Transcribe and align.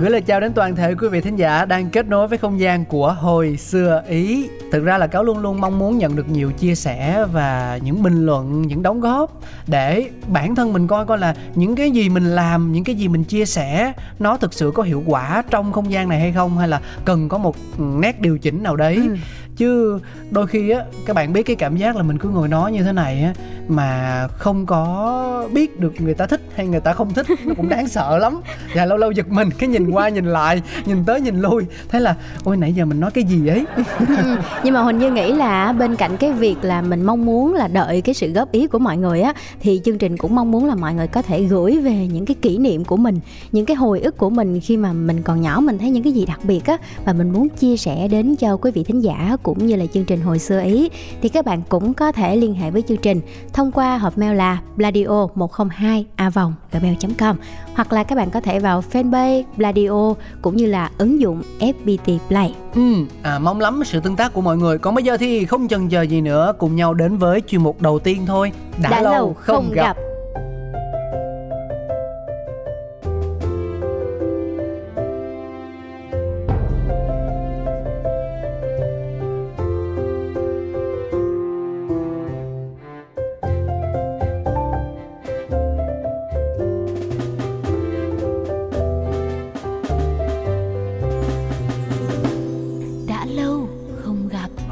Gửi 0.00 0.10
lời 0.10 0.20
chào 0.20 0.40
đến 0.40 0.52
toàn 0.52 0.76
thể 0.76 0.94
quý 0.94 1.08
vị 1.08 1.20
thính 1.20 1.36
giả 1.36 1.64
đang 1.64 1.90
kết 1.90 2.06
nối 2.06 2.28
với 2.28 2.38
không 2.38 2.60
gian 2.60 2.84
của 2.84 3.12
hồi 3.12 3.56
xưa 3.56 4.02
Ý. 4.08 4.48
Thực 4.72 4.84
ra 4.84 4.98
là 4.98 5.06
cáo 5.06 5.24
luôn 5.24 5.38
luôn 5.38 5.60
mong 5.60 5.78
muốn 5.78 5.98
nhận 5.98 6.16
được 6.16 6.28
nhiều 6.28 6.52
chia 6.52 6.74
sẻ 6.74 7.26
và 7.32 7.78
những 7.82 8.02
bình 8.02 8.26
luận, 8.26 8.62
những 8.62 8.82
đóng 8.82 9.00
góp 9.00 9.40
để 9.66 10.10
bản 10.26 10.54
thân 10.54 10.72
mình 10.72 10.86
coi 10.86 11.06
coi 11.06 11.18
là 11.18 11.34
những 11.54 11.76
cái 11.76 11.90
gì 11.90 12.08
mình 12.08 12.24
làm, 12.24 12.72
những 12.72 12.84
cái 12.84 12.94
gì 12.94 13.08
mình 13.08 13.24
chia 13.24 13.44
sẻ 13.44 13.92
nó 14.18 14.36
thực 14.36 14.54
sự 14.54 14.72
có 14.74 14.82
hiệu 14.82 15.02
quả 15.06 15.42
trong 15.50 15.72
không 15.72 15.92
gian 15.92 16.08
này 16.08 16.20
hay 16.20 16.32
không 16.32 16.58
hay 16.58 16.68
là 16.68 16.80
cần 17.04 17.28
có 17.28 17.38
một 17.38 17.56
ừ, 17.78 17.84
nét 18.00 18.20
điều 18.20 18.38
chỉnh 18.38 18.62
nào 18.62 18.76
đấy. 18.76 18.96
Ừ. 18.96 19.16
Chứ 19.58 19.98
đôi 20.30 20.46
khi 20.46 20.70
á 20.70 20.80
các 21.06 21.16
bạn 21.16 21.32
biết 21.32 21.42
cái 21.42 21.56
cảm 21.56 21.76
giác 21.76 21.96
là 21.96 22.02
mình 22.02 22.18
cứ 22.18 22.28
ngồi 22.28 22.48
nói 22.48 22.72
như 22.72 22.82
thế 22.82 22.92
này 22.92 23.22
á 23.22 23.32
mà 23.68 24.28
không 24.28 24.66
có 24.66 25.48
biết 25.52 25.80
được 25.80 25.92
người 25.98 26.14
ta 26.14 26.26
thích 26.26 26.40
hay 26.54 26.66
người 26.66 26.80
ta 26.80 26.92
không 26.92 27.14
thích 27.14 27.26
nó 27.46 27.54
cũng 27.56 27.68
đáng 27.68 27.88
sợ 27.88 28.18
lắm. 28.18 28.40
Và 28.74 28.84
lâu 28.84 28.98
lâu 28.98 29.10
giật 29.10 29.28
mình 29.28 29.48
cái 29.58 29.68
nhìn 29.68 29.90
qua 29.90 30.08
nhìn 30.08 30.24
lại 30.24 30.62
nhìn 30.86 31.04
tới 31.04 31.20
nhìn 31.20 31.40
lui 31.40 31.62
thế 31.88 32.00
là 32.00 32.16
ôi 32.44 32.56
nãy 32.56 32.72
giờ 32.72 32.84
mình 32.84 33.00
nói 33.00 33.10
cái 33.10 33.24
gì 33.24 33.46
ấy 33.46 33.64
Ừ, 34.08 34.36
nhưng 34.64 34.74
mà 34.74 34.80
huỳnh 34.80 34.98
như 34.98 35.10
nghĩ 35.10 35.32
là 35.32 35.72
bên 35.72 35.96
cạnh 35.96 36.16
cái 36.16 36.32
việc 36.32 36.56
là 36.62 36.82
mình 36.82 37.02
mong 37.02 37.26
muốn 37.26 37.54
là 37.54 37.68
đợi 37.68 38.00
cái 38.00 38.14
sự 38.14 38.32
góp 38.32 38.52
ý 38.52 38.66
của 38.66 38.78
mọi 38.78 38.96
người 38.96 39.20
á 39.20 39.32
thì 39.60 39.80
chương 39.84 39.98
trình 39.98 40.16
cũng 40.16 40.34
mong 40.34 40.50
muốn 40.50 40.64
là 40.64 40.74
mọi 40.74 40.94
người 40.94 41.06
có 41.06 41.22
thể 41.22 41.42
gửi 41.42 41.78
về 41.78 42.08
những 42.12 42.26
cái 42.26 42.34
kỷ 42.42 42.58
niệm 42.58 42.84
của 42.84 42.96
mình 42.96 43.20
những 43.52 43.66
cái 43.66 43.76
hồi 43.76 44.00
ức 44.00 44.16
của 44.18 44.30
mình 44.30 44.60
khi 44.60 44.76
mà 44.76 44.92
mình 44.92 45.22
còn 45.22 45.40
nhỏ 45.40 45.60
mình 45.60 45.78
thấy 45.78 45.90
những 45.90 46.02
cái 46.02 46.12
gì 46.12 46.26
đặc 46.26 46.40
biệt 46.42 46.66
á 46.66 46.76
và 47.04 47.12
mình 47.12 47.30
muốn 47.32 47.48
chia 47.48 47.76
sẻ 47.76 48.08
đến 48.08 48.36
cho 48.36 48.56
quý 48.56 48.70
vị 48.70 48.84
thính 48.84 49.00
giả 49.00 49.36
cũng 49.48 49.66
như 49.66 49.76
là 49.76 49.86
chương 49.86 50.04
trình 50.04 50.20
hồi 50.20 50.38
xưa 50.38 50.60
ý 50.60 50.90
thì 51.22 51.28
các 51.28 51.44
bạn 51.44 51.62
cũng 51.68 51.94
có 51.94 52.12
thể 52.12 52.36
liên 52.36 52.54
hệ 52.54 52.70
với 52.70 52.82
chương 52.82 52.96
trình 52.96 53.20
thông 53.52 53.72
qua 53.72 53.98
hộp 53.98 54.18
mail 54.18 54.36
là 54.36 54.58
bladio 54.76 55.26
102 55.34 56.06
a 56.16 56.30
vòng 56.30 56.54
gmail.com 56.72 57.36
hoặc 57.74 57.92
là 57.92 58.04
các 58.04 58.16
bạn 58.16 58.30
có 58.30 58.40
thể 58.40 58.58
vào 58.58 58.82
fanpage 58.92 59.42
bladio 59.56 60.14
cũng 60.42 60.56
như 60.56 60.66
là 60.66 60.90
ứng 60.98 61.20
dụng 61.20 61.42
fpt 61.60 62.18
play. 62.28 62.54
Ừ, 62.74 62.94
à, 63.22 63.38
mong 63.38 63.60
lắm 63.60 63.82
sự 63.84 64.00
tương 64.00 64.16
tác 64.16 64.32
của 64.32 64.40
mọi 64.40 64.56
người. 64.56 64.78
Còn 64.78 64.94
bây 64.94 65.04
giờ 65.04 65.16
thì 65.16 65.44
không 65.44 65.68
chần 65.68 65.88
chờ 65.88 66.02
gì 66.02 66.20
nữa 66.20 66.52
cùng 66.58 66.76
nhau 66.76 66.94
đến 66.94 67.16
với 67.16 67.42
chuyên 67.46 67.62
mục 67.62 67.82
đầu 67.82 67.98
tiên 67.98 68.26
thôi. 68.26 68.52
Đã, 68.82 69.02
lâu 69.02 69.34
không 69.38 69.70
gặp. 69.72 69.96
đã 69.96 70.07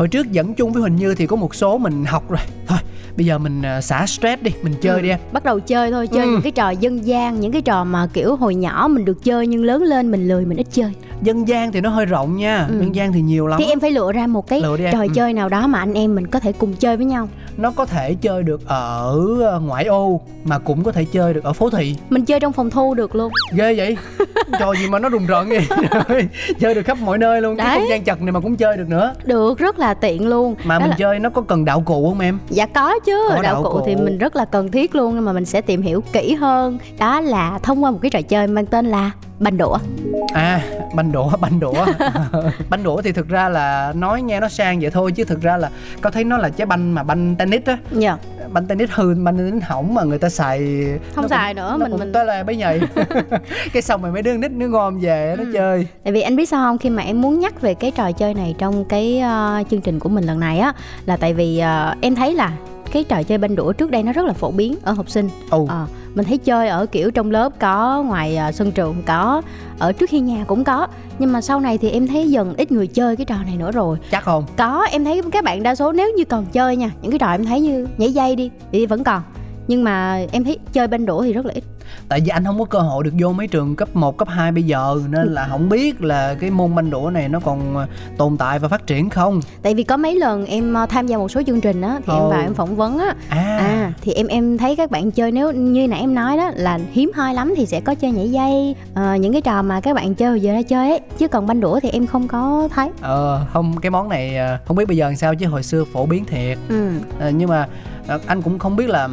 hồi 0.07 0.11
trước 0.11 0.33
dẫn 0.33 0.55
chung 0.55 0.73
với 0.73 0.81
huỳnh 0.83 0.97
như 0.97 1.15
thì 1.15 1.27
có 1.27 1.37
một 1.37 1.55
số 1.55 1.79
mình 1.79 2.05
học 2.05 2.31
rồi 2.31 2.41
thôi 2.67 2.79
bây 3.17 3.27
giờ 3.27 3.39
mình 3.39 3.63
à, 3.63 3.81
xả 3.81 4.07
stress 4.07 4.43
đi 4.43 4.51
mình 4.63 4.75
chơi 4.83 4.97
Ừ, 4.97 5.03
đi 5.03 5.09
em 5.09 5.19
bắt 5.33 5.45
đầu 5.45 5.61
chơi 5.61 5.91
thôi 5.91 6.07
chơi 6.07 6.25
Ừ. 6.27 6.31
những 6.33 6.43
cái 6.43 6.53
trò 6.53 6.71
dân 6.71 7.07
gian 7.07 7.41
những 7.41 7.53
cái 7.53 7.63
trò 7.63 7.85
mà 7.85 8.07
kiểu 8.13 8.37
hồi 8.37 8.55
nhỏ 8.55 8.89
mình 8.91 9.05
được 9.05 9.25
chơi 9.25 9.47
nhưng 9.47 9.65
lớn 9.65 9.83
lên 9.83 10.11
mình 10.11 10.29
lười 10.29 10.45
mình 10.47 10.59
ít 10.59 10.67
chơi 10.73 10.93
dân 11.23 11.49
gian 11.49 11.73
thì 11.73 11.81
nó 11.81 11.91
hơi 11.91 12.07
rộng 12.07 12.37
nha 12.37 12.67
Ừ. 12.69 12.79
dân 12.81 12.95
gian 12.95 13.13
thì 13.13 13.21
nhiều 13.21 13.47
lắm 13.47 13.59
thì 13.63 13.67
em 13.67 13.81
phải 13.81 13.91
lựa 13.91 14.13
ra 14.13 14.27
một 14.27 14.47
cái 14.49 14.61
trò 14.93 15.01
Ừ. 15.03 15.09
chơi 15.15 15.33
nào 15.33 15.49
đó 15.49 15.67
mà 15.67 15.79
anh 15.79 15.95
em 15.95 16.15
mình 16.15 16.27
có 16.27 16.41
thể 16.41 16.53
cùng 16.53 16.73
chơi 16.75 16.97
với 16.97 17.07
nhau 17.07 17.29
nó 17.57 17.71
có 17.71 17.87
thể 17.87 18.15
chơi 18.15 18.43
được 18.43 18.67
ở 18.67 19.19
ờ, 19.43 19.61
ngoại 19.61 19.85
ô 19.85 20.21
mà 20.45 20.59
cũng 20.59 20.85
có 20.85 20.93
thể 20.93 21.05
chơi 21.13 21.35
được 21.35 21.45
ở 21.45 21.53
phố 21.53 21.71
thị. 21.71 21.97
Mình 22.11 22.25
chơi 22.25 22.41
trong 22.41 22.53
phòng 22.53 22.71
thu 22.71 22.95
được 22.95 23.15
luôn. 23.15 23.33
Ghê 23.53 23.75
vậy? 23.75 23.97
Trò 24.61 24.75
gì 24.75 24.89
mà 24.89 24.99
nó 24.99 25.09
rùng 25.09 25.27
rợn 25.27 25.49
vậy? 25.49 25.67
Chơi 26.61 26.75
được 26.75 26.83
khắp 26.83 26.99
mọi 27.01 27.19
nơi 27.19 27.41
luôn. 27.43 27.57
Cái 27.57 27.67
Đấy. 27.67 27.79
không 27.79 27.89
gian 27.89 28.05
chật 28.05 28.23
này 28.23 28.33
mà 28.33 28.41
cũng 28.41 28.57
chơi 28.57 28.77
được 28.77 28.89
nữa. 28.89 29.15
Được 29.25 29.59
rất 29.59 29.79
là 29.79 29.95
tiện 29.95 30.29
luôn. 30.29 30.55
Mà 30.65 30.75
Đó 30.75 30.81
mình 30.81 30.91
là- 30.91 30.97
chơi 30.99 31.19
nó 31.19 31.31
có 31.31 31.43
cần 31.43 31.65
đạo 31.65 31.83
cụ 31.87 32.09
không 32.11 32.21
em? 32.21 32.39
Dạ 32.51 32.67
có 32.67 32.99
chứ. 32.99 33.27
Có 33.29 33.35
đạo 33.35 33.43
đạo 33.43 33.63
cụ 33.63 33.71
cụ. 33.73 33.83
thì 33.87 33.97
mình 33.97 34.19
rất 34.19 34.37
là 34.37 34.45
cần 34.45 34.71
thiết 34.71 34.95
luôn 34.95 35.15
nhưng 35.15 35.25
mà 35.25 35.33
mình 35.33 35.45
sẽ 35.45 35.61
tìm 35.61 35.83
hiểu 35.83 36.03
kỹ 36.13 36.35
hơn. 36.35 36.79
Đó 36.99 37.21
là 37.21 37.59
thông 37.63 37.85
qua 37.85 37.91
một 37.91 37.99
cái 38.03 38.11
trò 38.11 38.23
chơi 38.23 38.47
mang 38.47 38.67
tên 38.67 38.87
là 38.87 39.11
banh 39.41 39.59
đũa. 39.59 39.79
À 40.35 40.61
banh 40.95 41.13
đũa 41.13 41.31
banh 41.41 41.61
đũa. 41.61 41.87
Banh 42.71 42.83
đũa 42.83 43.03
thì 43.03 43.13
thực 43.13 43.29
ra 43.29 43.49
là 43.49 43.93
nói 43.97 44.23
nghe 44.23 44.41
nó 44.41 44.49
sang 44.49 44.81
vậy 44.81 44.91
thôi 44.91 45.13
chứ 45.13 45.25
thực 45.25 45.43
ra 45.43 45.57
là 45.57 45.71
có 46.01 46.11
thấy 46.11 46.25
nó 46.25 46.37
là 46.39 46.49
trái 46.49 46.67
banh 46.67 46.95
mà 46.95 47.03
banh 47.03 47.35
tennis 47.39 47.63
á. 47.65 47.79
Dạ. 47.93 48.17
Banh 48.53 48.67
tennis 48.67 48.91
hư 48.93 49.15
banh 49.15 49.37
tennis 49.39 49.63
hỏng 49.63 49.95
mà 49.95 50.03
người 50.03 50.19
ta 50.19 50.29
xài 50.29 50.59
Không 51.15 51.23
nó 51.23 51.29
xài 51.29 51.55
cũng- 51.55 51.63
nữa, 51.63 51.71
nó 51.71 51.77
mình- 51.79 51.91
cũng 51.91 52.01
mình- 52.01 52.13
tới 52.13 52.25
là 52.25 52.43
bấy 52.43 52.57
nhầy 52.57 52.81
cái 53.73 53.83
xong 53.83 54.03
rồi 54.03 54.13
mấy 54.13 54.23
đứa 54.23 54.37
nít 54.37 54.51
nó 54.51 54.67
gom 54.67 54.99
về 55.01 55.35
nó 55.39 55.45
Ừ. 55.45 55.51
chơi. 55.55 55.87
Tại 56.05 56.13
vì 56.13 56.21
anh 56.21 56.37
biết 56.37 56.49
sao 56.49 56.61
không? 56.65 56.79
Khi 56.79 56.91
mà 56.91 57.03
em 57.03 57.21
muốn 57.23 57.41
nhắc 57.41 57.61
về 57.61 57.75
cái 57.75 57.91
trò 57.91 58.13
chơi 58.13 58.35
này 58.35 58.55
trong 58.59 58.85
cái 58.85 59.19
ờ, 59.19 59.63
chương 59.71 59.81
trình 59.81 59.99
của 60.01 60.09
mình 60.09 60.25
lần 60.25 60.41
này 60.41 60.59
á 60.59 60.73
là 61.07 61.17
tại 61.17 61.35
vì 61.35 61.59
ờ, 61.59 61.95
em 62.01 62.15
thấy 62.15 62.35
là 62.35 62.53
cái 62.93 63.05
trò 63.05 63.23
chơi 63.23 63.39
banh 63.39 63.57
đũa 63.57 63.73
trước 63.73 63.91
đây 63.91 64.03
nó 64.03 64.13
rất 64.13 64.25
là 64.25 64.33
phổ 64.33 64.51
biến 64.51 64.77
ở 64.83 64.93
học 64.93 65.11
sinh. 65.11 65.29
ồ 65.51 65.67
Ờ, 65.69 65.87
mình 66.15 66.27
thấy 66.27 66.39
chơi 66.39 66.69
ở 66.69 66.87
kiểu 66.87 67.11
trong 67.11 67.31
lớp 67.31 67.53
có, 67.59 68.03
ngoài 68.07 68.37
ờ, 68.37 68.53
sân 68.53 68.73
trường 68.73 69.03
có, 69.07 69.43
ở 69.79 69.93
trước 69.93 70.11
khi 70.11 70.21
nhà 70.21 70.45
cũng 70.47 70.65
có. 70.65 70.87
Nhưng 71.19 71.33
mà 71.33 71.41
sau 71.41 71.61
này 71.61 71.79
thì 71.79 71.91
em 71.91 72.07
thấy 72.07 72.31
dần 72.31 72.55
ít 72.57 72.73
người 72.73 72.87
chơi 72.87 73.17
cái 73.17 73.25
trò 73.25 73.37
này 73.47 73.57
nữa 73.57 73.71
rồi. 73.73 73.99
chắc 74.11 74.25
không 74.25 74.45
Có, 74.57 74.87
em 74.91 75.05
thấy 75.05 75.23
các 75.33 75.45
bạn 75.45 75.63
đa 75.63 75.75
số 75.75 75.93
nếu 75.93 76.11
như 76.17 76.25
còn 76.25 76.47
chơi 76.47 76.77
nha, 76.77 76.91
những 77.03 77.11
cái 77.11 77.19
trò 77.19 77.31
em 77.31 77.45
thấy 77.45 77.61
như 77.61 77.87
nhảy 77.99 78.13
dây 78.13 78.37
đi 78.37 78.51
thì 78.73 78.87
vẫn 78.87 79.05
còn. 79.05 79.23
Nhưng 79.69 79.85
mà 79.85 80.21
em 80.33 80.45
thấy 80.45 80.59
chơi 80.73 80.87
banh 80.89 81.07
đũa 81.07 81.23
thì 81.23 81.33
rất 81.33 81.47
là 81.47 81.53
ít. 81.55 81.65
tại 82.09 82.21
vì 82.21 82.29
anh 82.29 82.45
không 82.45 82.59
có 82.59 82.65
cơ 82.65 82.79
hội 82.79 83.05
được 83.05 83.11
vô 83.19 83.33
mấy 83.33 83.47
trường 83.49 83.77
cấp 83.77 83.89
1, 83.97 84.17
cấp 84.19 84.29
2 84.29 84.53
bây 84.53 84.63
giờ 84.63 84.97
nên 85.11 85.27
là 85.35 85.47
không 85.51 85.69
biết 85.69 86.03
là 86.03 86.35
cái 86.41 86.51
môn 86.51 86.75
banh 86.75 86.91
đũa 86.91 87.11
này 87.15 87.29
nó 87.29 87.41
còn 87.41 87.77
ờ, 87.77 87.87
tồn 88.19 88.37
tại 88.37 88.59
và 88.59 88.69
phát 88.69 88.87
triển 88.87 89.11
không 89.11 89.41
Tại 89.63 89.75
vì 89.75 89.83
có 89.83 89.97
mấy 89.97 90.17
lần 90.17 90.47
em 90.47 90.75
ờ, 90.75 90.87
tham 90.87 91.07
gia 91.07 91.17
một 91.19 91.31
số 91.31 91.43
chương 91.47 91.61
trình 91.61 91.81
á 91.83 92.01
thì 92.07 92.13
em 92.13 92.23
Ồ. 92.23 92.31
vào 92.31 92.41
em 92.41 92.55
phỏng 92.55 92.77
vấn 92.77 92.99
á 92.99 93.15
à, 93.29 93.57
À 93.59 93.93
thì 94.03 94.13
em 94.13 94.27
em 94.27 94.59
thấy 94.59 94.77
các 94.77 94.91
bạn 94.91 95.11
chơi 95.11 95.33
nếu 95.33 95.53
như 95.53 95.89
nãy 95.89 96.01
em 96.01 96.15
nói 96.15 96.37
đó 96.37 96.51
là 96.55 96.79
hiếm 96.93 97.11
hoi 97.15 97.35
lắm 97.35 97.55
thì 97.57 97.67
sẽ 97.67 97.81
có 97.81 97.95
chơi 97.95 98.11
nhảy 98.11 98.31
dây 98.31 98.75
ờ, 98.95 99.15
những 99.15 99.33
cái 99.33 99.43
trò 99.43 99.63
mà 99.63 99.81
các 99.81 99.95
bạn 99.95 100.15
chơi 100.15 100.41
giờ 100.41 100.53
đã 100.53 100.63
chơi 100.63 100.91
ấy 100.91 101.01
chứ 101.19 101.29
còn 101.29 101.47
banh 101.47 101.61
đũa 101.61 101.81
thì 101.81 101.91
em 101.91 102.07
không 102.07 102.29
có 102.29 102.69
thấy. 102.75 102.89
ờ 103.01 103.47
không 103.53 103.77
cái 103.81 103.91
món 103.91 104.09
này 104.09 104.37
không 104.65 104.77
biết 104.77 104.89
bây 104.89 104.97
giờ 104.97 105.07
làm 105.07 105.17
sao 105.17 105.35
chứ 105.35 105.47
hồi 105.47 105.63
xưa 105.63 105.85
phổ 105.93 106.07
biến 106.07 106.25
thiệt 106.25 106.59
Ừ. 106.69 106.89
Ờ, 107.21 107.29
nhưng 107.31 107.49
mà 107.51 107.67
anh 108.27 108.43
cũng 108.43 108.59
không 108.59 108.77
biết 108.77 108.89
là 108.89 109.09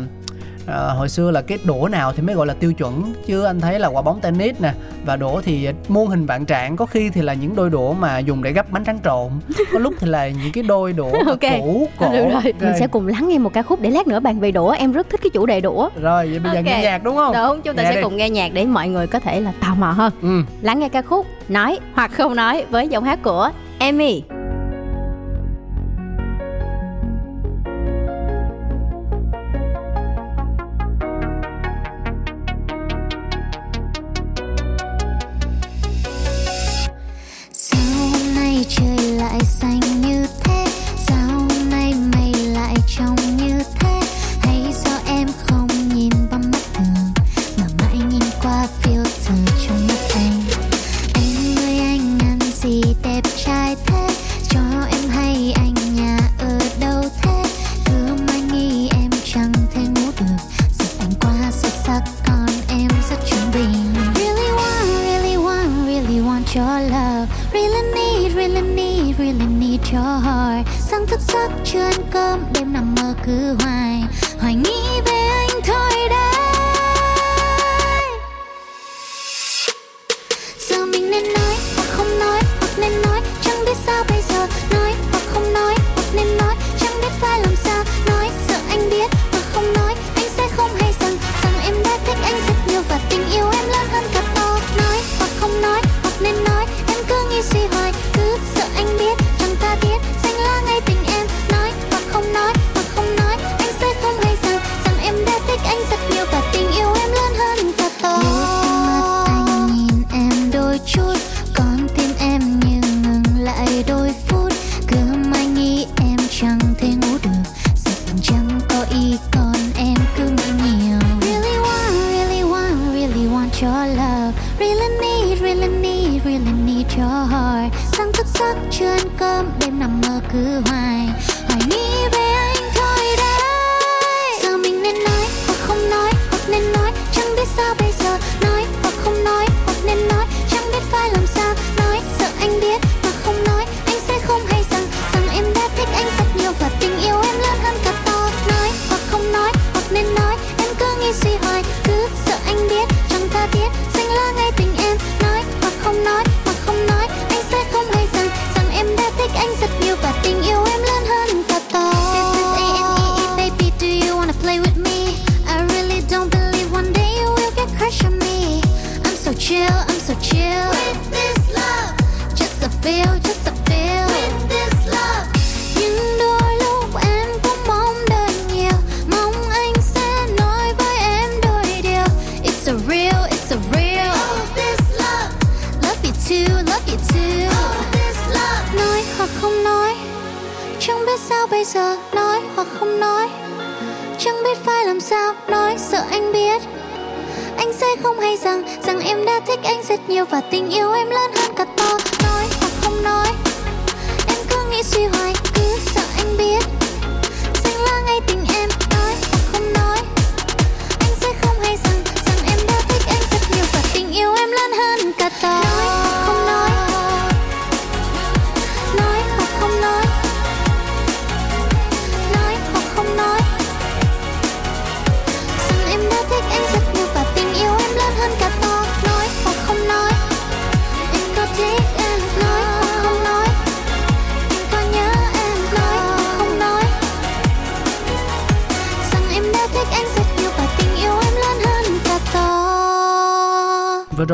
ờ, 0.68 0.94
hồi 0.94 1.10
xưa 1.10 1.32
là 1.32 1.42
cái 1.42 1.58
đũa 1.64 1.88
nào 1.92 2.12
thì 2.14 2.22
mới 2.24 2.36
gọi 2.36 2.48
là 2.48 2.54
tiêu 2.54 2.74
chuẩn 2.74 3.14
chứ 3.26 3.44
anh 3.44 3.62
thấy 3.62 3.80
là 3.80 3.88
quả 3.88 4.02
bóng 4.02 4.20
tennis 4.22 4.56
nè 4.62 4.74
và 5.06 5.16
đũa 5.16 5.42
thì 5.42 5.68
muôn 5.88 6.08
hình 6.08 6.26
vạn 6.26 6.46
trạng 6.46 6.76
có 6.76 6.86
khi 6.86 7.10
thì 7.10 7.22
là 7.22 7.34
những 7.34 7.56
đôi 7.56 7.70
đũa 7.70 7.94
mà 7.94 8.20
dùng 8.20 8.44
để 8.44 8.52
gấp 8.52 8.72
bánh 8.72 8.86
tráng 8.86 9.00
trộn 9.04 9.32
có 9.74 9.80
lúc 9.80 9.94
thì 10.00 10.08
là 10.08 10.28
những 10.28 10.52
cái 10.54 10.64
đôi 10.64 10.94
đũa 10.94 11.12
mà 11.26 11.32
Ok. 11.32 11.52
cũ 11.60 11.88
cổ 12.00 12.12
Được 12.12 12.24
rồi, 12.24 12.32
Ok. 12.34 12.62
mình 12.62 12.74
sẽ 12.80 12.88
cùng 12.88 13.08
lắng 13.08 13.28
nghe 13.28 13.38
một 13.38 13.54
ca 13.54 13.62
khúc 13.62 13.82
để 13.82 13.90
lát 13.90 14.08
nữa 14.08 14.20
bàn 14.20 14.40
về 14.40 14.52
đũa. 14.52 14.70
Em 14.70 14.92
rất 14.92 15.10
thích 15.10 15.20
cái 15.24 15.30
chủ 15.30 15.46
đề 15.46 15.62
đũa. 15.62 15.90
rồi 16.02 16.28
vậy 16.30 16.40
bây 16.40 16.52
giờ 16.52 16.58
Ok. 16.60 16.66
nghe 16.66 16.82
nhạc 16.84 17.04
đúng 17.04 17.16
không 17.16 17.34
Đúng, 17.36 17.62
chúng 17.62 17.76
ta 17.76 17.84
Nghe 17.84 17.90
sẽ 17.90 17.96
đi. 17.96 18.02
cùng 18.04 18.18
nghe 18.18 18.30
nhạc 18.30 18.54
để 18.54 18.66
mọi 18.66 18.88
người 18.88 19.08
có 19.08 19.20
thể 19.20 19.42
là 19.42 19.52
tò 19.62 19.76
mò 19.80 19.92
hơn. 19.92 20.14
ừ 20.22 20.42
Lắng 20.62 20.80
nghe 20.80 20.90
ca 20.90 21.02
khúc 21.02 21.26
nói 21.50 21.80
hoặc 21.94 22.12
không 22.14 22.36
nói 22.36 22.66
với 22.70 22.88
giọng 22.88 23.04
hát 23.04 23.20
của 23.24 23.50
Emmy. 23.80 24.24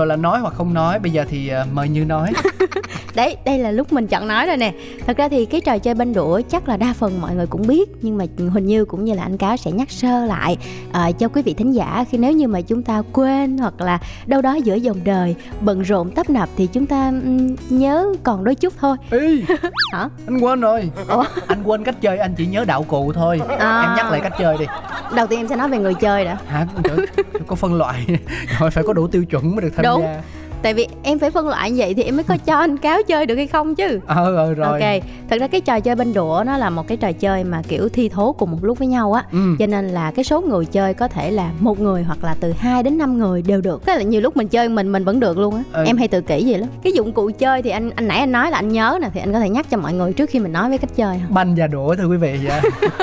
Là 0.09 0.15
nói 0.15 0.39
hoặc 0.39 0.53
không 0.53 0.73
nói 0.73 1.00
bây 1.00 1.11
giờ 1.11 1.25
thì 1.29 1.51
uh, 1.61 1.73
mời 1.73 1.89
như 1.89 2.06
nói. 2.06 2.33
Đấy 3.15 3.38
đây 3.45 3.59
là 3.59 3.71
lúc 3.71 3.94
mình 3.94 4.07
chọn 4.07 4.27
nói 4.27 4.45
rồi 4.45 4.57
nè 4.57 4.73
thật 5.09 5.17
ra 5.17 5.29
thì 5.29 5.45
cái 5.45 5.61
trò 5.61 5.77
chơi 5.77 5.94
banh 5.94 6.13
đũa 6.13 6.41
chắc 6.50 6.69
là 6.69 6.77
đa 6.77 6.94
phần 6.94 7.21
mọi 7.21 7.35
người 7.35 7.47
cũng 7.47 7.67
biết 7.67 7.89
nhưng 8.01 8.17
mà 8.17 8.25
hình 8.38 8.65
như 8.65 8.85
cũng 8.85 9.06
như 9.06 9.13
là 9.13 9.23
anh 9.23 9.38
cáo 9.38 9.57
sẽ 9.57 9.71
nhắc 9.71 9.91
sơ 9.91 10.25
lại 10.25 10.57
ờ, 10.94 11.11
cho 11.19 11.27
quý 11.27 11.41
vị 11.41 11.53
thính 11.53 11.71
giả 11.71 12.06
khi 12.11 12.17
nếu 12.17 12.31
như 12.31 12.47
mà 12.47 12.61
chúng 12.61 12.83
ta 12.83 13.01
quên 13.13 13.57
hoặc 13.57 13.81
là 13.81 14.00
đâu 14.25 14.41
đó 14.41 14.56
giữa 14.56 14.75
dòng 14.75 14.97
đời 15.03 15.35
bận 15.61 15.81
rộn 15.81 16.11
tấp 16.11 16.29
nập 16.29 16.50
thì 16.57 16.67
chúng 16.67 16.85
ta 16.85 17.06
ừm, 17.06 17.56
nhớ 17.69 18.13
còn 18.23 18.44
đôi 18.44 18.56
chút 18.56 18.73
thôi. 18.79 18.97
Ý, 19.11 19.44
hả? 19.94 20.09
Anh 20.27 20.39
quên 20.39 20.59
rồi. 20.59 20.91
Ủa? 21.07 21.25
anh 21.47 21.63
quên 21.63 21.83
cách 21.83 22.01
chơi 22.01 22.17
anh 22.17 22.35
chỉ 22.38 22.45
nhớ 22.45 22.65
đạo 22.65 22.83
cụ 22.83 23.13
thôi. 23.13 23.41
À. 23.59 23.81
em 23.81 23.95
nhắc 23.95 24.11
lại 24.11 24.21
cách 24.21 24.33
chơi 24.39 24.57
đi. 24.57 24.65
Đầu 25.15 25.27
tiên 25.27 25.39
em 25.39 25.47
sẽ 25.47 25.56
nói 25.56 25.69
về 25.69 25.77
người 25.77 25.94
chơi 25.94 26.25
đã. 26.25 26.38
Hả? 26.47 26.67
Trời, 26.83 26.97
có 27.47 27.56
phân 27.56 27.75
loại. 27.75 28.06
Rồi 28.59 28.71
phải 28.71 28.83
có 28.83 28.94
đủ 28.94 29.07
tiêu 29.07 29.25
chuẩn 29.25 29.56
mới 29.56 29.61
được 29.61 29.71
tham 29.75 29.83
Đúng. 29.83 30.01
gia 30.01 30.21
tại 30.61 30.73
vì 30.73 30.88
em 31.03 31.19
phải 31.19 31.31
phân 31.31 31.47
loại 31.47 31.71
như 31.71 31.77
vậy 31.79 31.94
thì 31.94 32.03
em 32.03 32.15
mới 32.15 32.23
có 32.23 32.38
cho 32.45 32.56
anh 32.56 32.77
cáo 32.77 33.03
chơi 33.03 33.25
được 33.25 33.35
hay 33.35 33.47
không 33.47 33.75
chứ. 33.75 34.00
Ờ 34.06 34.35
ờ 34.35 34.53
rồi. 34.53 34.67
Ok 34.81 35.03
thật 35.30 35.37
ra 35.39 35.47
cái 35.47 35.61
trò 35.61 35.80
chơi 35.80 35.95
banh 35.95 36.13
đũa 36.13 36.44
nó 36.45 36.57
là 36.57 36.69
một 36.69 36.87
cái 36.87 36.97
trò 36.97 37.11
chơi 37.11 37.44
mà 37.44 37.61
kiểu 37.68 37.89
thi 37.89 38.09
thố 38.09 38.35
cùng 38.37 38.51
một 38.51 38.57
lúc 38.61 38.80
với 38.80 38.87
nhau 38.87 39.13
á. 39.13 39.23
Ừ. 39.31 39.39
cho 39.59 39.68
nên 39.68 39.87
là 39.87 40.11
cái 40.11 40.23
số 40.23 40.42
người 40.42 40.66
chơi 40.66 40.94
có 40.94 41.07
thể 41.07 41.31
là 41.31 41.51
một 41.59 41.80
người 41.80 42.04
hoặc 42.04 42.23
là 42.23 42.35
từ 42.39 42.54
2 42.59 42.83
đến 42.83 42.97
5 42.97 43.18
người 43.18 43.42
đều 43.42 43.61
được. 43.61 43.85
Tức 43.85 43.94
là 43.95 44.01
nhiều 44.01 44.21
lúc 44.21 44.37
mình 44.37 44.47
chơi 44.47 44.69
mình 44.69 44.92
mình 44.92 45.06
vẫn 45.06 45.19
được 45.19 45.37
luôn 45.37 45.56
á. 45.56 45.63
Ừ. 45.73 45.83
em 45.85 45.97
hay 45.97 46.07
tự 46.07 46.21
kỷ 46.21 46.44
vậy 46.47 46.59
lắm. 46.59 46.69
Cái 46.83 46.94
dụng 46.94 47.11
cụ 47.11 47.31
chơi 47.39 47.61
thì 47.61 47.69
anh 47.69 47.89
anh 47.95 48.07
nãy 48.07 48.19
anh 48.19 48.31
nói 48.31 48.51
là 48.51 48.57
anh 48.57 48.69
nhớ 48.69 48.99
nè 49.01 49.09
thì 49.13 49.19
anh 49.19 49.33
có 49.33 49.39
thể 49.39 49.49
nhắc 49.49 49.66
cho 49.69 49.78
mọi 49.78 49.94
người 49.94 50.13
trước 50.13 50.30
khi 50.30 50.39
mình 50.39 50.51
nói 50.51 50.69
với 50.69 50.78
cách 50.78 50.95
chơi 50.95 51.19
không? 51.25 51.33
Banh 51.33 51.56
và 51.56 51.68
đũa 51.68 51.95
thưa 51.95 52.07
quý 52.07 52.18
vị 52.18 52.39
dạ 52.47 52.61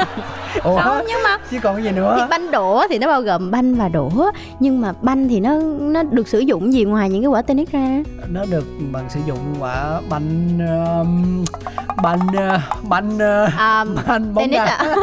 ủa? 0.64 0.80
Không 0.80 0.98
nhưng 1.08 1.22
mà 1.24 1.38
chứ 1.50 1.58
còn 1.62 1.74
cái 1.76 1.84
gì 1.84 1.90
thì 1.90 1.96
nữa 1.96 2.26
banh 2.30 2.50
đũa 2.50 2.86
thì 2.90 2.98
nó 2.98 3.06
bao 3.06 3.22
gồm 3.22 3.50
banh 3.50 3.74
và 3.74 3.88
đũa. 3.88 4.30
Nhưng 4.60 4.80
mà 4.80 4.92
banh 5.02 5.28
thì 5.28 5.40
nó 5.40 5.58
nó 5.80 6.02
được 6.02 6.28
sử 6.28 6.38
dụng 6.38 6.72
gì 6.72 6.84
ngoài 6.84 7.10
những 7.10 7.22
cái 7.22 7.28
quả 7.28 7.42
tennis 7.46 7.70
ra. 7.70 8.02
Nó 8.28 8.44
được 8.50 8.64
bằng 8.92 9.10
sử 9.10 9.20
dụng 9.26 9.38
quả 9.60 10.00
banh 10.10 10.58
um, 10.58 11.44
banh 12.02 12.26
uh, 12.26 12.88
banh 12.88 13.14
uh, 13.14 13.54
à, 13.58 13.84
banh 13.84 14.34
bóng 14.34 14.44
tennis 14.44 14.56
đá. 14.56 14.64
à? 14.64 14.94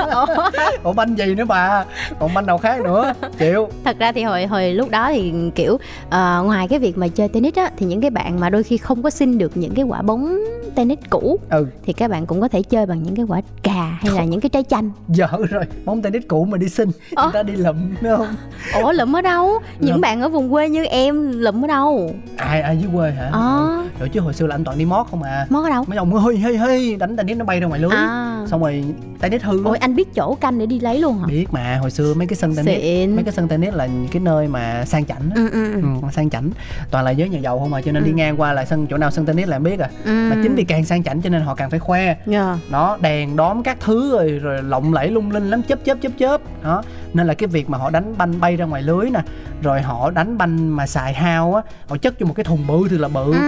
Ủa? 0.84 0.94
banh 0.94 1.16
gì 1.18 1.36
nữa 1.36 1.46
bà? 1.46 1.86
Còn 2.20 2.34
banh 2.34 2.46
nào 2.46 2.58
khác 2.58 2.82
nữa? 2.82 3.14
Chịu 3.38 3.70
thật 3.84 4.00
ra 4.00 4.12
thì 4.12 4.24
hồi 4.24 4.46
hồi 4.46 4.74
lúc 4.74 4.90
đó 4.90 5.10
thì 5.12 5.34
kiểu 5.56 5.78
ờ, 6.10 6.44
ngoài 6.46 6.68
cái 6.68 6.80
việc 6.80 6.98
mà 6.98 7.08
chơi 7.08 7.28
tennis 7.28 7.56
á 7.56 7.72
thì 7.78 7.86
những 7.86 8.02
cái 8.02 8.10
bạn 8.10 8.40
mà 8.40 8.50
đôi 8.50 8.64
khi 8.64 8.78
không 8.78 9.04
có 9.04 9.10
xin 9.10 9.38
được 9.38 9.58
những 9.58 9.74
cái 9.74 9.86
quả 9.86 10.02
bóng 10.02 10.40
tennis 10.76 11.00
cũ 11.10 11.40
ừ. 11.50 11.68
thì 11.86 11.94
các 11.94 12.12
bạn 12.12 12.26
cũng 12.26 12.42
có 12.42 12.48
thể 12.48 12.62
chơi 12.62 12.86
bằng 12.86 13.04
những 13.04 13.16
cái 13.16 13.26
quả 13.26 13.42
cà 13.64 13.93
hay 14.04 14.14
là 14.18 14.24
những 14.24 14.40
cái 14.42 14.50
trái 14.50 14.64
chanh? 14.70 14.92
Dở 15.10 15.28
rồi 15.50 15.64
bóng 15.86 16.02
tennis 16.02 16.24
cũ 16.28 16.46
mà 16.46 16.58
đi 16.58 16.70
xin. 16.70 16.90
Ủa? 17.16 17.24
người 17.24 17.32
ta 17.34 17.44
đi 17.44 17.54
lụm 17.56 17.76
đúng 18.02 18.18
không? 18.18 18.36
Ủa 18.84 18.92
lụm 18.92 19.16
ở 19.16 19.22
đâu? 19.22 19.60
Những 19.80 19.92
Lụm. 19.92 20.02
bạn 20.02 20.22
ở 20.22 20.30
vùng 20.30 20.52
quê 20.52 20.70
như 20.70 20.86
em 20.86 21.40
lụm 21.40 21.66
ở 21.66 21.68
đâu? 21.68 22.12
Ai 22.38 22.62
ai 22.62 22.78
dưới 22.78 22.90
quê 22.96 23.12
hả? 23.12 23.30
Ờ 23.34 23.83
rồi 24.04 24.10
chứ 24.10 24.20
hồi 24.20 24.34
xưa 24.34 24.48
là 24.48 24.56
anh 24.56 24.64
toàn 24.64 24.78
đi 24.78 24.86
mót 24.86 25.08
không 25.12 25.24
à. 25.24 25.46
Món 25.50 25.64
ở 25.64 25.70
đâu? 25.70 25.84
Mấy 25.88 25.98
ông 25.98 26.14
hơi 26.14 26.38
hơi 26.38 26.58
hơi 26.58 26.96
đánh 27.00 27.18
tennis 27.18 27.38
nó 27.38 27.46
bay 27.46 27.60
ra 27.60 27.68
ngoài 27.68 27.80
lưới. 27.80 27.92
À. 27.92 28.40
Xong 28.48 28.62
rồi 28.62 28.84
tennis 29.22 29.42
hư. 29.44 29.64
Ôi 29.64 29.78
anh 29.78 29.96
biết 29.96 30.14
chỗ 30.16 30.36
canh 30.36 30.60
để 30.60 30.66
đi 30.66 30.80
lấy 30.80 31.00
luôn 31.00 31.20
hả? 31.20 31.28
Biết 31.28 31.46
mà 31.52 31.78
hồi 31.82 31.92
xưa 31.92 32.14
mấy 32.14 32.28
cái 32.28 32.36
sân 32.36 32.56
tennis 32.56 32.82
xịn. 32.82 33.16
mấy 33.16 33.24
cái 33.24 33.34
sân 33.34 33.48
tennis 33.48 33.74
là 33.74 33.86
những 33.86 34.08
cái 34.12 34.20
nơi 34.20 34.48
mà 34.48 34.86
sang 34.86 35.06
chảnh 35.06 35.30
ừ 35.36 35.50
ừ 35.50 35.74
ừ. 35.74 35.82
ừ, 35.82 36.08
sang 36.12 36.30
chảnh. 36.30 36.50
Toàn 36.92 37.06
là 37.06 37.12
giới 37.12 37.30
nhà 37.30 37.40
giàu 37.40 37.60
không 37.60 37.74
à 37.74 37.82
cho 37.82 37.92
nên 37.92 38.04
đi 38.04 38.12
Ừ. 38.12 38.16
ngang 38.16 38.42
qua 38.42 38.54
là 38.54 38.66
sân 38.66 38.88
chỗ 38.88 38.98
nào 38.98 39.12
sân 39.12 39.26
tennis 39.26 39.48
là 39.48 39.56
em 39.56 39.64
biết 39.64 39.80
à. 39.80 39.90
Ừ. 40.06 40.12
Mà 40.30 40.36
chính 40.44 40.56
vì 40.56 40.64
càng 40.64 40.86
sang 40.86 41.04
chảnh 41.04 41.22
cho 41.22 41.30
nên 41.30 41.42
họ 41.42 41.56
càng 41.56 41.70
phải 41.70 41.80
khoe. 41.80 42.16
Dạ. 42.26 42.58
nó 42.72 42.98
đèn 43.02 43.36
đóm 43.36 43.64
các 43.64 43.78
thứ 43.80 44.12
rồi 44.18 44.30
rồi 44.30 44.64
lộng 44.64 44.94
lẫy 44.94 45.08
lung 45.12 45.32
linh 45.32 45.50
lắm 45.50 45.62
chớp 45.68 45.80
chớp 45.86 45.98
chớp 46.02 46.12
chớp. 46.20 46.42
Đó. 46.64 46.84
Nên 47.14 47.28
là 47.28 47.34
cái 47.34 47.48
việc 47.48 47.70
mà 47.70 47.78
họ 47.78 47.90
đánh 47.90 48.14
banh 48.18 48.40
bay 48.40 48.56
ra 48.56 48.66
ngoài 48.66 48.82
lưới 48.82 49.10
nè 49.10 49.20
rồi 49.62 49.82
họ 49.82 50.12
đánh 50.12 50.38
banh 50.38 50.76
mà 50.76 50.88
xài 50.88 51.14
hao 51.14 51.56
á 51.56 51.62
họ 51.88 51.98
chất 51.98 52.20
vô 52.20 52.28
một 52.28 52.34
cái 52.34 52.44
thùng 52.44 52.68
bự 52.68 52.88
thì 52.90 52.98
là 52.98 53.08
bự. 53.08 53.34
Ừ 53.34 53.40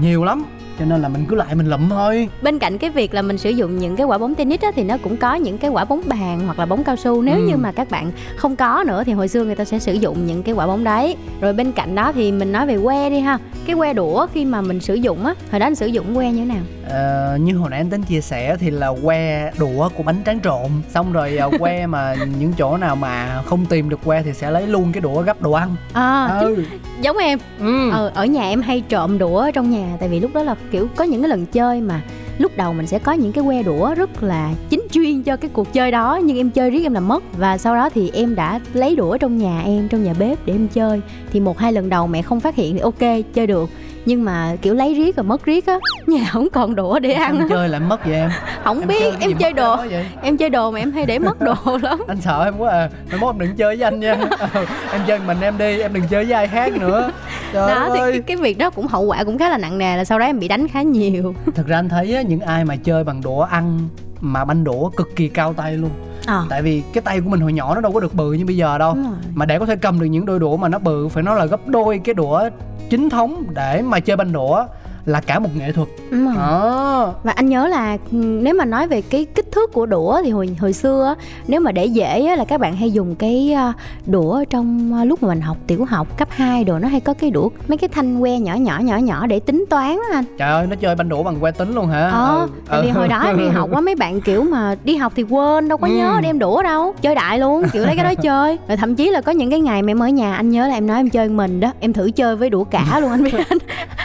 nhiều 0.00 0.24
lắm 0.24 0.44
cho 0.78 0.84
nên 0.84 1.02
là 1.02 1.08
mình 1.08 1.24
cứ 1.28 1.36
lại 1.36 1.54
mình 1.54 1.66
lụm 1.66 1.88
thôi. 1.88 2.28
Bên 2.42 2.58
cạnh 2.58 2.78
cái 2.78 2.90
việc 2.90 3.14
là 3.14 3.22
mình 3.22 3.38
sử 3.38 3.50
dụng 3.50 3.78
những 3.78 3.96
cái 3.96 4.06
quả 4.06 4.18
bóng 4.18 4.34
tennis 4.34 4.60
á, 4.60 4.70
thì 4.76 4.82
nó 4.82 4.96
cũng 5.02 5.16
có 5.16 5.34
những 5.34 5.58
cái 5.58 5.70
quả 5.70 5.84
bóng 5.84 6.00
bàn 6.06 6.40
hoặc 6.46 6.58
là 6.58 6.66
bóng 6.66 6.84
cao 6.84 6.96
su. 6.96 7.22
Nếu 7.22 7.36
Ừ. 7.36 7.42
như 7.48 7.56
mà 7.56 7.72
các 7.72 7.90
bạn 7.90 8.10
không 8.36 8.56
có 8.56 8.84
nữa 8.86 9.02
thì 9.06 9.12
hồi 9.12 9.28
xưa 9.28 9.44
người 9.44 9.54
ta 9.54 9.64
sẽ 9.64 9.78
sử 9.78 9.92
dụng 9.92 10.26
những 10.26 10.42
cái 10.42 10.54
quả 10.54 10.66
bóng 10.66 10.84
đấy. 10.84 11.16
Rồi 11.40 11.52
bên 11.52 11.72
cạnh 11.72 11.94
đó 11.94 12.12
thì 12.12 12.32
mình 12.32 12.52
nói 12.52 12.66
về 12.66 12.78
que 12.84 13.10
đi 13.10 13.18
ha. 13.20 13.38
Cái 13.66 13.76
que 13.76 13.92
đũa 13.94 14.26
khi 14.34 14.44
mà 14.44 14.60
mình 14.60 14.80
sử 14.80 14.94
dụng 14.94 15.24
á 15.26 15.34
hồi 15.50 15.60
đó 15.60 15.66
anh 15.66 15.74
sử 15.74 15.86
dụng 15.86 16.14
que 16.14 16.30
như 16.32 16.38
thế 16.38 16.44
nào? 16.44 16.62
Ờ, 16.90 17.38
như 17.40 17.56
hồi 17.56 17.70
nãy 17.70 17.80
anh 17.80 17.90
tính 17.90 18.02
chia 18.02 18.20
sẻ 18.20 18.56
thì 18.60 18.70
là 18.70 18.92
que 19.04 19.50
đũa 19.58 19.88
của 19.96 20.02
bánh 20.02 20.22
tráng 20.26 20.40
trộn. 20.40 20.70
Xong 20.90 21.12
rồi 21.12 21.36
ờ, 21.36 21.50
que 21.58 21.86
mà 21.86 22.14
những 22.38 22.52
chỗ 22.58 22.76
nào 22.76 22.96
mà 22.96 23.42
không 23.46 23.66
tìm 23.66 23.88
được 23.88 24.00
que 24.04 24.22
thì 24.22 24.32
sẽ 24.32 24.50
lấy 24.50 24.66
luôn 24.66 24.92
cái 24.92 25.00
đũa 25.00 25.22
gấp 25.22 25.42
đồ 25.42 25.52
ăn. 25.52 25.76
À 25.92 26.26
ừ. 26.40 26.64
giống 27.00 27.16
em. 27.18 27.38
Ừ. 27.60 27.90
ờ, 27.90 28.10
ở 28.14 28.24
nhà 28.24 28.42
em 28.42 28.62
hay 28.62 28.80
trộm 28.88 29.18
đũa 29.18 29.38
ở 29.38 29.50
trong 29.50 29.70
nhà 29.70 29.96
tại 30.00 30.08
vì 30.08 30.20
lúc 30.20 30.30
đó 30.34 30.42
là 30.42 30.54
kiểu 30.70 30.88
có 30.96 31.04
những 31.04 31.22
cái 31.22 31.28
lần 31.28 31.46
chơi 31.46 31.80
mà 31.80 32.02
lúc 32.38 32.52
đầu 32.56 32.72
mình 32.72 32.86
sẽ 32.86 32.98
có 32.98 33.12
những 33.12 33.32
cái 33.32 33.44
que 33.44 33.62
đũa 33.62 33.94
rất 33.94 34.22
là 34.22 34.54
chính 34.70 34.86
chuyên 34.90 35.22
cho 35.22 35.36
cái 35.36 35.50
cuộc 35.52 35.72
chơi 35.72 35.90
đó, 35.90 36.20
nhưng 36.24 36.36
em 36.36 36.50
chơi 36.50 36.70
riết 36.70 36.82
em 36.82 36.94
làm 36.94 37.08
mất. 37.08 37.22
Và 37.38 37.58
sau 37.58 37.74
đó 37.74 37.90
thì 37.90 38.10
em 38.14 38.34
đã 38.34 38.60
lấy 38.72 38.96
đũa 38.96 39.16
trong 39.16 39.38
nhà 39.38 39.60
em, 39.60 39.88
trong 39.88 40.04
nhà 40.04 40.14
bếp 40.18 40.46
để 40.46 40.54
em 40.54 40.68
chơi. 40.68 41.00
Thì 41.32 41.40
một 41.40 41.58
hai 41.58 41.72
lần 41.72 41.88
đầu 41.88 42.06
mẹ 42.06 42.22
không 42.22 42.40
phát 42.40 42.56
hiện 42.56 42.74
thì 42.74 42.80
ok, 42.80 43.24
chơi 43.34 43.46
được 43.46 43.70
nhưng 44.04 44.24
mà 44.24 44.56
kiểu 44.62 44.74
lấy 44.74 44.94
riết 44.94 45.16
rồi 45.16 45.24
mất 45.24 45.44
riết 45.44 45.66
á 45.66 45.78
nhà 46.06 46.24
không 46.32 46.48
còn 46.50 46.74
đũa 46.74 46.98
để 46.98 47.12
ăn 47.12 47.38
em 47.38 47.48
chơi 47.48 47.68
lại 47.68 47.80
mất 47.80 48.04
vậy 48.04 48.14
em? 48.14 48.30
Không 48.64 48.78
Em 48.80 48.88
biết 48.88 49.00
cái 49.00 49.28
em 49.28 49.36
chơi 49.38 49.52
đồ 49.52 49.76
em 50.22 50.36
chơi 50.36 50.50
đồ 50.50 50.70
mà 50.70 50.78
em 50.78 50.92
hay 50.92 51.06
để 51.06 51.18
mất 51.18 51.40
đồ 51.40 51.54
lắm. 51.82 52.02
Anh 52.08 52.20
sợ 52.20 52.44
em 52.44 52.58
quá 52.58 52.70
à. 52.72 52.88
Mai 53.10 53.20
mốt 53.20 53.34
em 53.34 53.38
đừng 53.40 53.56
chơi 53.56 53.76
với 53.76 53.84
anh 53.84 54.00
nha. 54.00 54.16
Ờ, 54.38 54.48
em 54.92 55.00
chơi 55.06 55.18
mình 55.26 55.40
em 55.40 55.58
đi 55.58 55.80
em 55.80 55.92
đừng 55.92 56.04
chơi 56.10 56.24
với 56.24 56.32
ai 56.32 56.48
khác 56.48 56.72
nữa. 56.76 57.10
Trời 57.52 57.74
đó 57.74 57.88
thì 57.94 58.00
ơi. 58.00 58.12
cái, 58.12 58.20
cái 58.20 58.36
việc 58.36 58.58
đó 58.58 58.70
cũng 58.70 58.86
hậu 58.86 59.02
quả 59.02 59.24
cũng 59.24 59.38
khá 59.38 59.48
là 59.50 59.58
nặng 59.58 59.78
nề 59.78 59.96
là 59.96 60.04
sau 60.04 60.18
đó 60.18 60.24
em 60.26 60.38
bị 60.40 60.48
đánh 60.48 60.68
khá 60.68 60.82
nhiều. 60.82 61.34
Thực 61.54 61.66
ra 61.66 61.78
anh 61.78 61.88
thấy 61.88 62.14
á, 62.16 62.22
những 62.22 62.40
ai 62.40 62.64
mà 62.64 62.76
chơi 62.76 63.04
bằng 63.04 63.20
đũa 63.24 63.40
ăn 63.42 63.78
mà 64.20 64.44
banh 64.44 64.64
đũa 64.64 64.88
cực 64.88 65.16
kỳ 65.16 65.28
cao 65.28 65.52
tay 65.52 65.76
luôn. 65.76 65.90
Ờ 66.26 66.46
tại 66.50 66.62
vì 66.62 66.82
cái 66.92 67.02
tay 67.02 67.20
của 67.20 67.30
mình 67.30 67.40
hồi 67.40 67.52
nhỏ 67.52 67.74
nó 67.74 67.80
đâu 67.80 67.92
có 67.92 68.00
được 68.00 68.14
bự 68.14 68.32
như 68.32 68.46
bây 68.46 68.56
giờ 68.56 68.78
đâu. 68.78 68.96
Mà 69.34 69.46
để 69.46 69.58
có 69.58 69.66
thể 69.66 69.76
cầm 69.76 70.00
được 70.00 70.06
những 70.06 70.26
đôi 70.26 70.38
đũa 70.38 70.56
mà 70.56 70.68
nó 70.68 70.78
bự 70.78 71.08
phải 71.08 71.22
nói 71.22 71.36
là 71.36 71.44
gấp 71.44 71.66
đôi 71.66 72.00
cái 72.04 72.14
đũa 72.14 72.48
chính 72.90 73.10
thống 73.10 73.44
để 73.54 73.82
mà 73.82 74.00
chơi 74.00 74.16
banh 74.16 74.32
đũa 74.32 74.64
là 75.10 75.20
cả 75.20 75.38
một 75.38 75.48
nghệ 75.56 75.72
thuật 75.72 75.88
đúng 76.10 76.24
rồi 76.26 76.34
đó 76.36 77.14
và 77.22 77.32
anh 77.32 77.48
nhớ 77.48 77.68
là 77.68 77.96
ừ, 78.12 78.16
nếu 78.16 78.54
mà 78.54 78.64
nói 78.64 78.88
về 78.88 79.02
cái 79.02 79.24
kích 79.34 79.52
thước 79.52 79.72
của 79.72 79.86
đũa 79.86 80.22
thì 80.24 80.30
hồi 80.30 80.56
hồi 80.60 80.72
xưa 80.72 81.14
á, 81.18 81.24
nếu 81.48 81.60
mà 81.60 81.72
để 81.72 81.86
dễ 81.86 82.24
á, 82.26 82.36
là 82.36 82.44
các 82.44 82.60
bạn 82.60 82.76
hay 82.76 82.90
dùng 82.92 83.14
cái 83.14 83.52
à, 83.52 83.72
đũa 84.06 84.44
trong 84.50 84.94
à, 85.00 85.04
lúc 85.04 85.22
mà 85.22 85.28
mình 85.28 85.40
học 85.40 85.56
tiểu 85.66 85.84
học 85.84 86.16
cấp 86.18 86.28
2 86.30 86.64
đồ 86.64 86.78
nó 86.78 86.88
hay 86.88 87.00
có 87.00 87.14
cái 87.14 87.30
đũa 87.30 87.48
mấy 87.68 87.78
cái 87.78 87.88
thanh 87.88 88.20
que 88.20 88.38
nhỏ 88.38 88.54
nhỏ 88.54 88.78
nhỏ 88.78 88.96
nhỏ 88.96 89.26
để 89.26 89.40
tính 89.40 89.64
toán 89.70 89.88
á 90.12 90.18
anh. 90.18 90.24
trời 90.38 90.50
ơi 90.50 90.66
nó 90.70 90.76
chơi 90.76 90.94
banh 90.94 91.08
đũa 91.08 91.22
bằng 91.22 91.40
que 91.40 91.50
tính 91.50 91.74
luôn 91.74 91.86
hả 91.86 92.08
Ờ, 92.10 92.36
Ừ, 92.40 92.48
tại 92.68 92.82
vì 92.82 92.88
ừ. 92.88 92.92
hồi 92.92 93.08
đó 93.08 93.32
đi 93.38 93.48
học 93.48 93.70
á 93.72 93.80
mấy 93.80 93.94
bạn 93.94 94.20
kiểu 94.20 94.42
mà 94.42 94.74
đi 94.84 94.96
học 94.96 95.12
thì 95.16 95.22
quên 95.22 95.68
đâu 95.68 95.78
có 95.78 95.86
Ừ. 95.86 95.92
nhớ 95.96 96.20
đem 96.22 96.38
đũa 96.38 96.62
đâu, 96.62 96.94
chơi 97.02 97.14
đại 97.14 97.38
luôn, 97.38 97.62
kiểu 97.72 97.84
lấy 97.86 97.96
cái 97.96 98.04
đó 98.04 98.14
chơi. 98.22 98.58
Rồi 98.68 98.76
thậm 98.76 98.94
chí 98.94 99.10
là 99.10 99.20
có 99.20 99.32
những 99.32 99.50
cái 99.50 99.60
ngày 99.60 99.82
mà 99.82 99.90
em 99.90 100.02
ở 100.02 100.08
nhà 100.08 100.34
anh 100.34 100.50
nhớ 100.50 100.68
là 100.68 100.74
em 100.74 100.86
nói 100.86 100.96
em 100.96 101.10
chơi 101.10 101.28
mình 101.28 101.60
đó, 101.60 101.72
em 101.80 101.92
thử 101.92 102.10
chơi 102.10 102.36
với 102.36 102.50
đũa 102.50 102.64
cả 102.64 102.98
luôn 103.00 103.10
anh 103.10 103.22
biết 103.24 103.34
anh. 103.48 103.58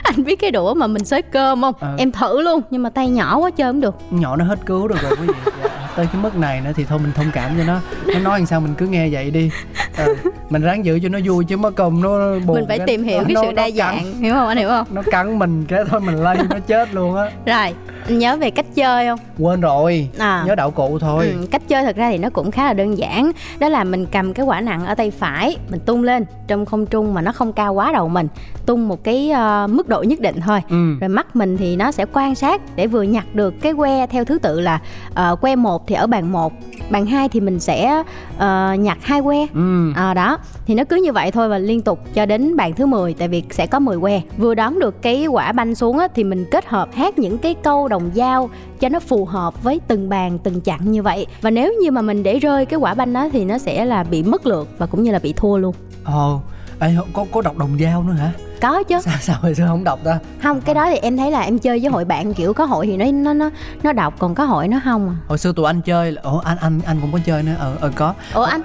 anh 0.04 0.24
biết 0.24 0.36
cái 0.40 0.52
đũa 0.52 0.74
mà 0.74 0.88
mình 0.96 1.06
xới 1.06 1.22
cơm 1.22 1.62
không? 1.62 1.74
Ờ. 1.80 1.96
Em 1.98 2.12
thử 2.12 2.42
luôn 2.42 2.62
nhưng 2.70 2.84
mà 2.84 2.90
tay 2.90 3.10
nhỏ 3.10 3.38
quá 3.38 3.52
chơi 3.52 3.70
không 3.70 3.82
được. 3.82 3.96
nhỏ 4.12 4.36
nó 4.36 4.46
hết 4.46 4.60
cứu 4.66 4.88
được 4.88 5.02
rồi 5.02 5.12
quý 5.22 5.28
vị 5.28 5.34
dạ. 5.64 5.70
tới 5.96 6.08
cái 6.14 6.22
mức 6.22 6.36
này 6.38 6.62
nữa 6.62 6.72
thì 6.76 6.86
thôi 6.86 7.00
mình 7.04 7.12
thông 7.16 7.32
cảm 7.34 7.52
cho 7.58 7.64
nó. 7.64 7.80
Nó 8.14 8.20
nói 8.20 8.40
làm 8.40 8.46
sao 8.46 8.60
mình 8.60 8.74
cứ 8.78 8.88
nghe 8.88 9.10
vậy 9.12 9.32
đi. 9.32 9.50
Ừ. 9.98 10.16
mình 10.50 10.62
ráng 10.62 10.86
giữ 10.86 11.00
cho 11.04 11.10
nó 11.10 11.20
vui 11.26 11.46
chứ 11.46 11.58
mất 11.58 11.76
công 11.76 12.02
nó 12.02 12.10
buồn 12.46 12.56
mình 12.56 12.66
phải 12.68 12.78
cái- 12.78 12.88
tìm 12.88 13.04
hiểu 13.04 13.24
cái 13.24 13.34
nó- 13.34 13.42
sự 13.42 13.48
nó 13.48 13.54
đa 13.54 13.64
cắn- 13.68 13.76
dạng 13.76 14.14
hiểu 14.22 14.34
không? 14.34 14.48
Anh 14.48 14.58
hiểu 14.58 14.70
không? 14.70 14.86
Nó 14.92 15.02
cắn 15.12 15.40
mình 15.40 15.66
cái 15.68 15.80
thôi 15.90 16.02
mình 16.02 16.16
lây 16.16 16.38
nó 16.50 16.60
chết 16.68 16.94
luôn 16.94 17.16
á. 17.16 17.24
Rồi 17.46 17.74
anh 18.08 18.18
nhớ 18.20 18.38
về 18.38 18.52
cách 18.52 18.66
chơi 18.76 19.08
không? 19.08 19.20
Quên 19.40 19.62
rồi 19.62 20.10
à. 20.18 20.44
nhớ 20.48 20.56
đạo 20.56 20.72
cụ 20.72 21.00
thôi. 21.00 21.28
Ừ, 21.40 21.48
cách 21.52 21.62
chơi 21.68 21.84
thật 21.84 21.96
ra 21.96 22.10
thì 22.12 22.18
nó 22.18 22.30
cũng 22.30 22.52
khá 22.52 22.66
là 22.66 22.74
đơn 22.74 22.98
giản. 22.98 23.32
Đó 23.60 23.70
là 23.70 23.84
mình 23.84 24.06
cầm 24.06 24.34
cái 24.34 24.46
quả 24.46 24.62
nặng 24.62 24.86
ở 24.86 24.96
tay 24.96 25.12
phải 25.12 25.58
mình 25.70 25.80
tung 25.86 26.04
lên 26.04 26.26
trong 26.48 26.66
không 26.66 26.86
trung 26.86 27.14
mà 27.14 27.22
nó 27.22 27.32
không 27.32 27.54
cao 27.54 27.74
quá 27.74 27.92
đầu 27.92 28.10
mình. 28.10 28.28
Tung 28.66 28.88
một 28.88 29.04
cái 29.04 29.30
ờ, 29.30 29.68
mức 29.70 29.90
độ 29.90 30.04
nhất 30.04 30.20
định 30.20 30.36
thôi. 30.46 30.60
Ừ. 30.70 30.96
Rồi 31.02 31.08
mắt 31.10 31.36
mình 31.36 31.58
thì 31.58 31.76
nó 31.76 31.92
sẽ 31.92 32.06
quan 32.14 32.36
sát 32.36 32.62
để 32.76 32.88
vừa 32.88 33.04
nhặt 33.04 33.26
được 33.34 33.54
cái 33.62 33.74
que 33.74 34.08
theo 34.08 34.26
thứ 34.26 34.40
tự 34.40 34.62
là 34.62 34.80
ờ, 35.14 35.36
que 35.36 35.56
một 35.56 35.85
thì 35.88 35.96
ở 35.96 36.08
bàn 36.08 36.32
1 36.32 36.54
bàn 36.90 37.06
2 37.06 37.30
thì 37.30 37.40
mình 37.40 37.60
sẽ 37.60 38.04
ờ, 38.38 38.74
nhặt 38.80 38.98
hai 39.02 39.22
que 39.22 39.38
ừ 39.54 39.92
À 39.96 40.14
đó, 40.14 40.38
thì 40.66 40.76
nó 40.76 40.84
cứ 40.84 40.96
như 40.96 41.12
vậy 41.14 41.32
thôi 41.32 41.50
và 41.50 41.58
liên 41.58 41.82
tục 41.82 42.00
cho 42.14 42.26
đến 42.26 42.56
bàn 42.56 42.74
thứ 42.74 42.86
10 42.86 43.14
tại 43.14 43.28
vì 43.28 43.44
sẽ 43.52 43.68
có 43.68 43.80
10 43.80 44.00
que. 44.00 44.22
Vừa 44.38 44.56
đón 44.56 44.80
được 44.80 45.02
cái 45.02 45.28
quả 45.28 45.52
banh 45.52 45.76
xuống 45.76 45.98
á, 45.98 46.08
thì 46.16 46.24
mình 46.24 46.46
kết 46.52 46.66
hợp 46.66 46.90
hát 46.94 47.20
những 47.20 47.38
cái 47.38 47.56
câu 47.64 47.88
đồng 47.88 48.12
dao 48.16 48.50
cho 48.80 48.90
nó 48.90 49.00
phù 49.00 49.26
hợp 49.26 49.64
với 49.64 49.80
từng 49.88 50.10
bàn 50.10 50.40
từng 50.44 50.62
chặng 50.62 50.92
như 50.92 51.04
vậy. 51.04 51.26
Và 51.42 51.50
nếu 51.50 51.74
như 51.82 51.92
mà 51.92 52.02
mình 52.02 52.24
để 52.24 52.40
rơi 52.40 52.66
cái 52.66 52.80
quả 52.80 52.94
banh 52.94 53.14
đó 53.14 53.30
thì 53.34 53.46
nó 53.46 53.58
sẽ 53.58 53.86
là 53.86 54.04
bị 54.04 54.24
mất 54.24 54.46
lượt 54.46 54.68
và 54.78 54.86
cũng 54.86 55.04
như 55.04 55.12
là 55.12 55.20
bị 55.20 55.34
thua 55.34 55.58
luôn. 55.58 55.76
ồ 56.04 56.42
Ê, 56.80 56.96
có 57.14 57.26
có 57.32 57.42
đọc 57.42 57.58
đồng 57.58 57.78
dao 57.82 58.04
nữa 58.04 58.14
hả 58.14 58.32
Có 58.62 58.84
chứ. 58.84 58.96
sao 59.04 59.18
sao 59.22 59.36
hồi 59.42 59.56
xưa 59.56 59.66
không 59.68 59.84
đọc 59.84 60.00
ta? 60.04 60.20
Không, 60.44 60.62
cái 60.62 60.76
đó 60.76 60.86
thì 60.90 60.96
em 60.98 61.18
thấy 61.18 61.32
là 61.32 61.42
em 61.42 61.60
chơi 61.60 61.80
với 61.80 61.90
hội 61.92 62.06
bạn 62.06 62.34
kiểu 62.34 62.54
có 62.54 62.66
hội 62.66 62.88
thì 62.88 62.98
nó 62.98 63.06
nó 63.12 63.34
nó 63.34 63.50
nó 63.84 63.94
đọc 63.94 64.14
còn 64.20 64.36
có 64.36 64.44
hội 64.44 64.68
nó 64.68 64.80
không 64.84 65.10
à. 65.10 65.16
hồi 65.28 65.38
xưa 65.38 65.52
tụi 65.56 65.66
anh 65.66 65.82
chơi 65.82 66.12
là- 66.12 66.22
ủa 66.22 66.40
anh 66.40 66.58
anh 66.62 66.80
anh 66.86 67.02
cũng 67.02 67.12
có 67.12 67.20
chơi 67.26 67.44
nữa. 67.44 67.56
Ờ 67.60 67.76
ờ 67.82 67.92
có. 67.96 68.14
Ủa 68.34 68.44
anh? 68.44 68.62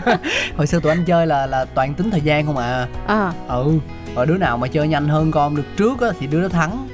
hồi 0.56 0.66
xưa 0.66 0.80
tụi 0.80 0.92
anh 0.92 1.04
chơi 1.04 1.26
là 1.26 1.46
là 1.46 1.64
toàn 1.64 1.94
tính 1.94 2.10
thời 2.10 2.20
gian 2.20 2.46
không 2.46 2.56
à. 2.56 2.86
À, 3.06 3.32
ừ 3.48 3.72
rồi 4.16 4.26
đứa 4.26 4.36
nào 4.38 4.58
mà 4.58 4.66
chơi 4.68 4.88
nhanh 4.88 5.08
hơn 5.08 5.30
con 5.30 5.56
được 5.56 5.64
trước 5.76 6.00
á 6.00 6.08
thì 6.20 6.26
đứa 6.26 6.42
đó 6.42 6.48
thắng. 6.48 6.88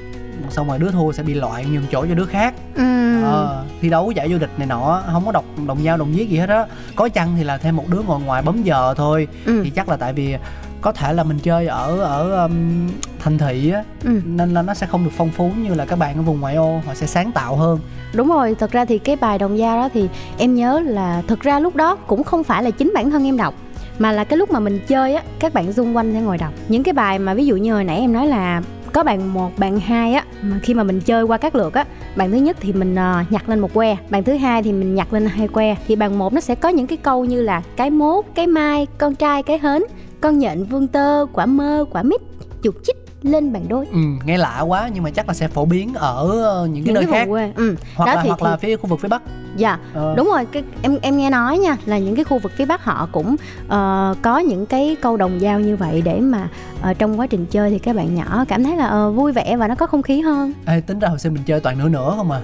Xong 0.49 0.67
rồi 0.67 0.79
đứa 0.79 0.91
thua 0.91 1.11
sẽ 1.11 1.23
bị 1.23 1.33
loại 1.33 1.65
nhường 1.65 1.85
chỗ 1.91 2.05
cho 2.09 2.15
đứa 2.15 2.25
khác. 2.25 2.53
Ừm, 2.75 3.23
ờ, 3.23 3.63
thi 3.81 3.89
đấu 3.89 4.11
giải 4.11 4.27
vô 4.31 4.37
địch 4.37 4.49
này 4.57 4.67
nọ 4.67 5.01
không 5.11 5.25
có 5.25 5.31
đọc 5.31 5.45
đồng 5.67 5.83
dao 5.83 5.97
đồng 5.97 6.11
viết 6.13 6.29
gì 6.29 6.37
hết 6.37 6.49
á. 6.49 6.65
Có 6.95 7.09
chăng 7.09 7.33
thì 7.37 7.43
là 7.43 7.57
thêm 7.57 7.75
một 7.75 7.83
đứa 7.89 8.01
ngồi 8.07 8.19
ngoài 8.19 8.41
bấm 8.41 8.63
giờ 8.63 8.93
thôi. 8.97 9.27
Ừ, 9.45 9.61
thì 9.63 9.69
chắc 9.69 9.89
là 9.89 9.97
tại 9.97 10.13
vì 10.13 10.35
có 10.81 10.91
thể 10.91 11.13
là 11.13 11.23
mình 11.23 11.39
chơi 11.39 11.67
ở 11.67 11.99
ở 11.99 12.43
um, 12.43 12.87
thành 13.19 13.37
thị 13.37 13.71
á 13.71 13.83
ừ. 14.03 14.21
nên 14.25 14.53
là 14.53 14.61
nó 14.61 14.73
sẽ 14.73 14.87
không 14.87 15.03
được 15.03 15.11
phong 15.17 15.29
phú 15.29 15.51
như 15.57 15.73
là 15.73 15.85
các 15.85 15.99
bạn 15.99 16.15
ở 16.15 16.21
vùng 16.21 16.39
ngoại 16.39 16.55
ô 16.55 16.79
họ 16.85 16.93
sẽ 16.93 17.07
sáng 17.07 17.31
tạo 17.31 17.55
hơn. 17.55 17.79
Đúng 18.13 18.27
rồi, 18.27 18.55
thật 18.59 18.71
ra 18.71 18.85
thì 18.85 18.97
cái 18.97 19.15
bài 19.15 19.37
đồng 19.37 19.57
dao 19.57 19.77
đó 19.77 19.89
thì 19.93 20.09
em 20.37 20.55
nhớ 20.55 20.81
là 20.85 21.21
thực 21.27 21.41
ra 21.41 21.59
lúc 21.59 21.75
đó 21.75 21.95
cũng 21.95 22.23
không 22.23 22.43
phải 22.43 22.63
là 22.63 22.71
chính 22.71 22.91
bản 22.95 23.11
thân 23.11 23.25
em 23.25 23.37
đọc 23.37 23.53
mà 23.99 24.11
là 24.11 24.23
cái 24.23 24.37
lúc 24.37 24.51
mà 24.51 24.59
mình 24.59 24.79
chơi 24.87 25.13
á 25.13 25.23
các 25.39 25.53
bạn 25.53 25.73
xung 25.73 25.95
quanh 25.95 26.13
sẽ 26.13 26.21
ngồi 26.21 26.37
đọc. 26.37 26.53
Những 26.67 26.83
cái 26.83 26.93
bài 26.93 27.19
mà 27.19 27.33
ví 27.33 27.45
dụ 27.45 27.55
như 27.55 27.73
hồi 27.73 27.83
nãy 27.83 27.97
em 27.97 28.13
nói 28.13 28.27
là 28.27 28.61
có 28.93 29.03
bàn 29.03 29.33
1, 29.33 29.51
bàn 29.57 29.79
2 29.79 30.13
á 30.13 30.25
mà 30.41 30.59
khi 30.63 30.73
mà 30.73 30.83
mình 30.83 31.01
chơi 31.01 31.23
qua 31.23 31.37
các 31.37 31.55
lượt 31.55 31.73
á 31.73 31.85
bàn 32.15 32.31
thứ 32.31 32.37
nhất 32.37 32.57
thì 32.59 32.73
mình 32.73 32.95
ờ, 32.95 33.23
nhặt 33.29 33.49
lên 33.49 33.59
một 33.59 33.73
que 33.73 33.97
bàn 34.09 34.23
thứ 34.23 34.33
hai 34.33 34.63
thì 34.63 34.73
mình 34.73 34.95
nhặt 34.95 35.13
lên 35.13 35.25
hai 35.25 35.47
que 35.47 35.75
thì 35.87 35.95
bàn 35.95 36.17
một 36.19 36.33
nó 36.33 36.41
sẽ 36.41 36.55
có 36.55 36.69
những 36.69 36.87
cái 36.87 36.97
câu 36.97 37.25
như 37.25 37.41
là 37.41 37.61
cái 37.75 37.89
mốt 37.89 38.25
cái 38.35 38.47
mai 38.47 38.87
con 38.97 39.15
trai 39.15 39.43
cái 39.43 39.59
hến 39.59 39.83
con 40.21 40.39
nhện 40.39 40.63
vương 40.63 40.87
tơ 40.87 41.25
quả 41.33 41.45
mơ 41.45 41.85
quả 41.91 42.03
mít 42.03 42.21
chuột 42.63 42.75
chích 42.83 42.95
lên 43.23 43.53
bàn 43.53 43.65
đôi. 43.69 43.87
Ừ, 43.91 43.99
nghe 44.25 44.37
lạ 44.37 44.61
quá 44.61 44.89
nhưng 44.93 45.03
mà 45.03 45.09
chắc 45.09 45.27
là 45.27 45.33
sẽ 45.33 45.47
phổ 45.47 45.65
biến 45.65 45.93
ở 45.93 46.41
ờ, 46.43 46.67
những 46.67 46.85
cái 46.85 46.93
nơi 46.93 47.05
vùng 47.05 47.13
khác. 47.13 47.25
quê. 47.29 47.51
Ừ. 47.55 47.75
hoặc 47.95 48.05
đó 48.05 48.13
là 48.13 48.21
thì, 48.23 48.29
hoặc 48.29 48.39
thì 48.39 48.45
là 48.45 48.57
phía 48.57 48.77
khu 48.77 48.87
vực 48.87 48.99
phía 48.99 49.07
bắc 49.07 49.21
dạ 49.55 49.77
Ờ. 49.93 50.13
đúng 50.17 50.27
rồi 50.27 50.45
cái 50.51 50.63
em 50.81 50.97
em 51.01 51.17
nghe 51.17 51.29
nói 51.29 51.57
nha 51.57 51.77
là 51.85 51.97
những 51.97 52.15
cái 52.15 52.23
khu 52.25 52.39
vực 52.39 52.51
phía 52.57 52.65
bắc 52.65 52.83
họ 52.85 53.07
cũng 53.11 53.35
ờ, 53.67 54.15
có 54.21 54.39
những 54.39 54.65
cái 54.65 54.95
câu 55.01 55.17
đồng 55.17 55.39
dao 55.39 55.59
như 55.59 55.75
vậy 55.75 56.01
để 56.05 56.19
mà 56.19 56.47
ờ, 56.81 56.93
trong 56.93 57.19
quá 57.19 57.27
trình 57.27 57.45
chơi 57.45 57.69
thì 57.69 57.79
các 57.79 57.95
bạn 57.95 58.15
nhỏ 58.15 58.45
cảm 58.47 58.63
thấy 58.63 58.75
là 58.77 58.85
ờ, 58.87 59.11
vui 59.11 59.31
vẻ 59.31 59.55
và 59.57 59.67
nó 59.67 59.75
có 59.75 59.85
không 59.87 60.01
khí 60.01 60.21
hơn. 60.21 60.53
Ê, 60.65 60.81
tính 60.81 60.99
ra 60.99 61.07
hồi 61.07 61.19
xưa 61.19 61.29
mình 61.29 61.43
chơi 61.45 61.59
toàn 61.59 61.79
nửa 61.79 61.89
nửa 61.89 62.13
không 62.17 62.31
à. 62.31 62.39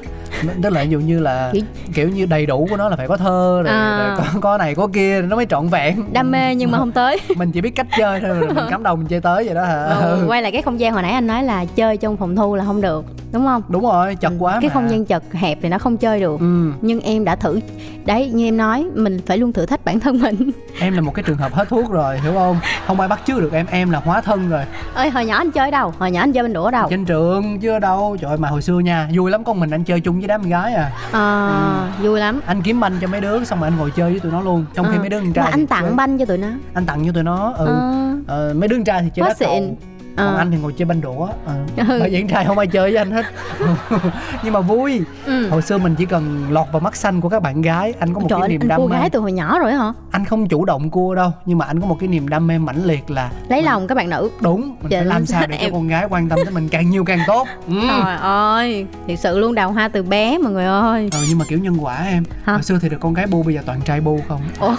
Tức 0.64 0.70
là 0.74 0.84
ví 0.84 0.90
dụ 0.90 1.00
như 1.00 1.20
là 1.20 1.54
Kiểu- 1.94 2.10
như 2.10 2.26
đầy 2.26 2.46
đủ 2.46 2.68
của 2.70 2.78
nó 2.78 2.90
là 2.90 2.96
phải 2.96 3.08
có 3.08 3.18
thơ 3.18 3.62
rồi, 3.66 3.74
À. 3.74 3.98
rồi 4.08 4.18
có, 4.34 4.40
có 4.42 4.58
này 4.58 4.76
có 4.76 4.88
kia 4.94 5.22
nó 5.22 5.36
mới 5.36 5.46
trọn 5.46 5.68
vẹn. 5.68 6.04
Đam 6.14 6.32
mê 6.32 6.56
nhưng 6.56 6.72
mà 6.72 6.78
không 6.78 6.92
tới. 6.92 7.20
Mình 7.38 7.52
chỉ 7.52 7.62
biết 7.62 7.70
cách 7.76 7.88
chơi 7.98 8.20
thôi 8.20 8.30
rồi 8.30 8.48
mình 8.54 8.66
cắm 8.70 8.84
đầu 8.84 8.96
mình 8.96 9.08
chơi 9.08 9.22
tới 9.22 9.46
vậy 9.46 9.56
đó 9.56 9.64
hả? 9.66 9.84
Ừ, 9.86 10.24
quay 10.28 10.42
lại 10.42 10.52
cái 10.52 10.62
không 10.62 10.80
gian 10.80 10.94
hồi 10.94 11.02
nãy 11.02 11.12
anh 11.12 11.28
nói 11.28 11.44
là 11.44 11.66
chơi 11.66 11.98
trong 11.98 12.18
phòng 12.18 12.36
thu 12.36 12.56
là 12.56 12.66
không 12.66 12.82
được 12.82 13.06
đúng 13.32 13.46
không? 13.46 13.62
Đúng 13.70 13.84
rồi 13.84 14.16
chật 14.16 14.32
quá 14.40 14.54
Ừ, 14.54 14.60
cái 14.62 14.70
mà. 14.70 14.74
không 14.74 14.90
gian 14.90 15.06
chật 15.06 15.24
hẹp 15.34 15.58
thì 15.62 15.70
nó 15.70 15.78
không 15.78 15.98
chơi 15.98 16.20
được. 16.20 16.40
Ừ. 16.40 16.72
Nhưng 16.82 16.97
em 17.00 17.26
đã 17.26 17.36
thử. 17.36 17.60
Đấy 18.06 18.30
như 18.34 18.46
em 18.48 18.58
nói 18.58 18.86
mình 18.96 19.20
phải 19.26 19.38
luôn 19.38 19.54
thử 19.54 19.66
thách 19.66 19.86
bản 19.86 20.00
thân 20.00 20.22
mình. 20.22 20.52
Em 20.80 20.94
là 20.94 21.02
một 21.02 21.12
cái 21.16 21.24
trường 21.24 21.38
hợp 21.38 21.54
hết 21.54 21.70
thuốc 21.70 21.92
rồi 21.92 22.20
hiểu 22.20 22.34
không? 22.34 22.58
Không 22.88 23.00
ai 23.00 23.08
bắt 23.10 23.20
chước 23.28 23.42
được 23.42 23.54
em 23.54 23.66
em 23.72 23.90
là 23.90 24.00
hóa 24.06 24.22
thân 24.22 24.50
rồi. 24.50 24.64
Ơi 24.94 25.10
hồi 25.10 25.26
nhỏ 25.26 25.38
anh 25.38 25.52
chơi 25.52 25.72
đâu? 25.72 25.94
Hồi 26.00 26.12
nhỏ 26.12 26.20
anh 26.20 26.34
chơi 26.34 26.44
bên 26.44 26.54
đũa 26.54 26.72
đâu? 26.72 26.88
Trên 26.90 27.06
trường 27.06 27.60
chứ 27.60 27.70
ở 27.72 27.80
đâu? 27.80 28.18
Trời 28.22 28.30
ơi, 28.30 28.38
mà 28.38 28.50
hồi 28.50 28.62
xưa 28.62 28.80
nha 28.80 29.10
vui 29.16 29.32
lắm 29.32 29.44
con 29.44 29.60
mình 29.60 29.70
anh 29.70 29.84
chơi 29.84 30.00
chung 30.00 30.20
với 30.20 30.28
đám 30.28 30.42
gái 30.42 30.74
à. 30.74 30.92
Ờ, 31.12 31.88
vui 32.04 32.20
lắm. 32.20 32.40
Anh 32.46 32.62
kiếm 32.62 32.80
banh 32.80 32.94
cho 33.02 33.08
mấy 33.08 33.22
đứa 33.22 33.44
xong 33.44 33.60
rồi 33.60 33.68
anh 33.70 33.78
ngồi 33.78 33.92
chơi 33.96 34.12
với 34.12 34.20
tụi 34.20 34.32
nó 34.32 34.42
luôn 34.42 34.66
trong 34.76 34.86
khi 34.90 34.96
Ờ, 34.96 35.00
mấy 35.00 35.10
đứa 35.10 35.18
con 35.20 35.28
mà 35.28 35.34
trai 35.36 35.52
anh 35.52 35.60
thì 35.60 35.66
tặng 35.66 35.84
chơi- 35.84 35.94
banh 35.94 36.18
cho 36.18 36.26
tụi 36.26 36.38
nó. 36.38 36.48
Anh 36.74 36.86
tặng 36.86 37.06
cho 37.06 37.12
tụi 37.12 37.24
nó 37.24 37.54
ừ. 37.58 37.66
Ờ, 37.66 37.94
Ờ, 38.28 38.54
mấy 38.58 38.68
đứa 38.68 38.76
con 38.76 38.84
trai 38.84 39.02
thì 39.02 39.10
chơi 39.16 39.30
đá 39.30 39.36
cầu 39.40 39.78
xịn. 40.18 40.26
còn 40.26 40.38
anh 40.38 40.52
thì 40.52 40.58
ngồi 40.58 40.74
chơi 40.74 40.86
banh 40.86 41.02
đũa 41.02 41.28
ờ. 41.46 41.56
Ừ. 41.78 41.84
bởi 42.00 42.10
con 42.20 42.28
trai 42.28 42.46
không 42.46 42.58
ai 42.58 42.68
chơi 42.68 42.92
với 42.92 42.98
anh 42.98 43.12
hết 43.12 43.26
nhưng 44.44 44.54
mà 44.54 44.60
vui 44.62 45.02
Ừ. 45.26 45.50
hồi 45.50 45.62
xưa 45.62 45.78
mình 45.78 45.96
chỉ 45.96 46.06
cần 46.06 46.46
lọt 46.50 46.68
vào 46.72 46.80
mắt 46.80 46.96
xanh 46.96 47.22
của 47.22 47.30
các 47.30 47.42
bạn 47.42 47.62
gái 47.62 47.94
anh 48.00 48.14
có 48.14 48.20
một 48.20 48.28
Trời 48.30 48.40
cái 48.40 48.50
niềm 48.50 48.62
anh 48.62 48.68
đam 48.68 48.80
cua 48.82 48.88
mê 48.88 48.98
gái 49.00 49.10
từ 49.10 49.20
hồi 49.20 49.32
nhỏ 49.32 49.60
rồi 49.60 49.74
hả? 49.74 49.94
anh 50.12 50.26
không 50.26 50.48
chủ 50.48 50.66
động 50.66 50.90
cua 50.90 51.16
đâu 51.16 51.32
nhưng 51.46 51.58
mà 51.58 51.66
anh 51.66 51.80
có 51.82 51.88
một 51.88 51.98
cái 52.00 52.08
niềm 52.10 52.28
đam 52.30 52.48
mê 52.48 52.58
mãnh 52.58 52.86
liệt 52.86 53.10
là 53.12 53.32
Lấy 53.50 53.62
lòng 53.64 53.88
các 53.88 53.96
bạn 53.96 54.10
nữ. 54.10 54.30
đúng 54.42 54.62
mình 54.62 54.90
Dạ, 54.92 54.98
phải 55.00 55.06
làm 55.06 55.26
sao 55.26 55.44
để 55.48 55.58
cho 55.58 55.64
em- 55.66 55.74
con 55.74 55.88
gái 55.88 56.06
quan 56.10 56.30
tâm 56.30 56.40
tới 56.46 56.54
mình 56.54 56.70
càng 56.70 56.90
nhiều 56.90 57.04
càng 57.06 57.20
tốt 57.28 57.48
ừ. 57.68 57.74
Trời 57.88 58.16
ơi, 58.22 58.86
thiệt 59.08 59.20
sự 59.20 59.40
luôn 59.40 59.56
đào 59.56 59.72
hoa 59.72 59.88
từ 59.88 60.04
bé 60.04 60.38
mọi 60.38 60.52
người 60.54 60.66
ơi. 60.66 61.10
ừ 61.14 61.20
nhưng 61.30 61.38
mà 61.38 61.46
kiểu 61.50 61.60
nhân 61.60 61.78
quả 61.80 62.04
em 62.10 62.24
Hả? 62.44 62.54
hồi 62.54 62.64
xưa 62.64 62.80
thì 62.82 62.90
được 62.90 62.98
con 63.00 63.14
gái 63.14 63.28
bu 63.28 63.44
bây 63.44 63.54
giờ 63.56 63.62
toàn 63.66 63.82
trai 63.82 64.02
bu 64.02 64.20
không 64.28 64.42
Ủa? 64.60 64.76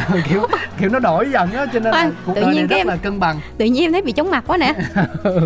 kiểu 0.28 0.46
kiểu 0.78 0.88
nó 0.88 0.98
đổi 0.98 1.30
dần 1.30 1.52
á 1.52 1.66
cho 1.72 1.80
nên 1.80 1.92
là 1.92 2.10
cuộc 2.26 2.34
tự 2.34 2.40
đời 2.40 2.44
này 2.44 2.54
nhiên 2.54 2.62
rất 2.62 2.68
cái 2.70 2.78
em- 2.80 2.86
là 2.86 2.96
cân 2.96 3.20
bằng 3.20 3.40
Tự 3.58 3.64
nhiên 3.64 3.82
em 3.84 3.92
thấy 3.92 4.02
bị 4.02 4.12
chóng 4.12 4.30
mặt 4.30 4.44
quá 4.46 4.56
nè. 4.56 4.74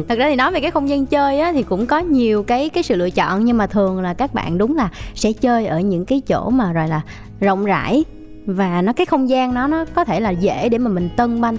Thật 0.09 0.19
ra 0.19 0.29
thì 0.29 0.37
nói 0.37 0.53
về 0.53 0.61
cái 0.61 0.71
không 0.71 0.89
gian 0.89 1.07
chơi 1.07 1.41
á 1.41 1.53
thì 1.53 1.63
cũng 1.63 1.87
có 1.87 1.99
nhiều 1.99 2.43
cái 2.43 2.69
cái 2.69 2.83
sự 2.83 2.97
lựa 2.97 3.11
chọn 3.11 3.45
nhưng 3.45 3.57
mà 3.57 3.67
thường 3.67 4.01
là 4.03 4.15
các 4.15 4.35
bạn 4.35 4.59
đúng 4.59 4.77
là 4.77 4.89
sẽ 5.15 5.33
chơi 5.33 5.67
ở 5.67 5.81
những 5.81 6.05
cái 6.05 6.21
chỗ 6.27 6.51
mà 6.51 6.73
rồi 6.73 6.89
là 6.89 7.01
rộng 7.41 7.65
rãi 7.65 8.05
và 8.47 8.83
nó 8.83 8.93
cái 8.93 9.07
không 9.07 9.29
gian 9.29 9.55
nó 9.55 9.67
nó 9.67 9.85
có 9.95 10.05
thể 10.05 10.21
là 10.21 10.31
dễ 10.31 10.69
để 10.69 10.79
mà 10.79 10.91
mình 10.91 11.09
tân 11.17 11.41
banh 11.41 11.57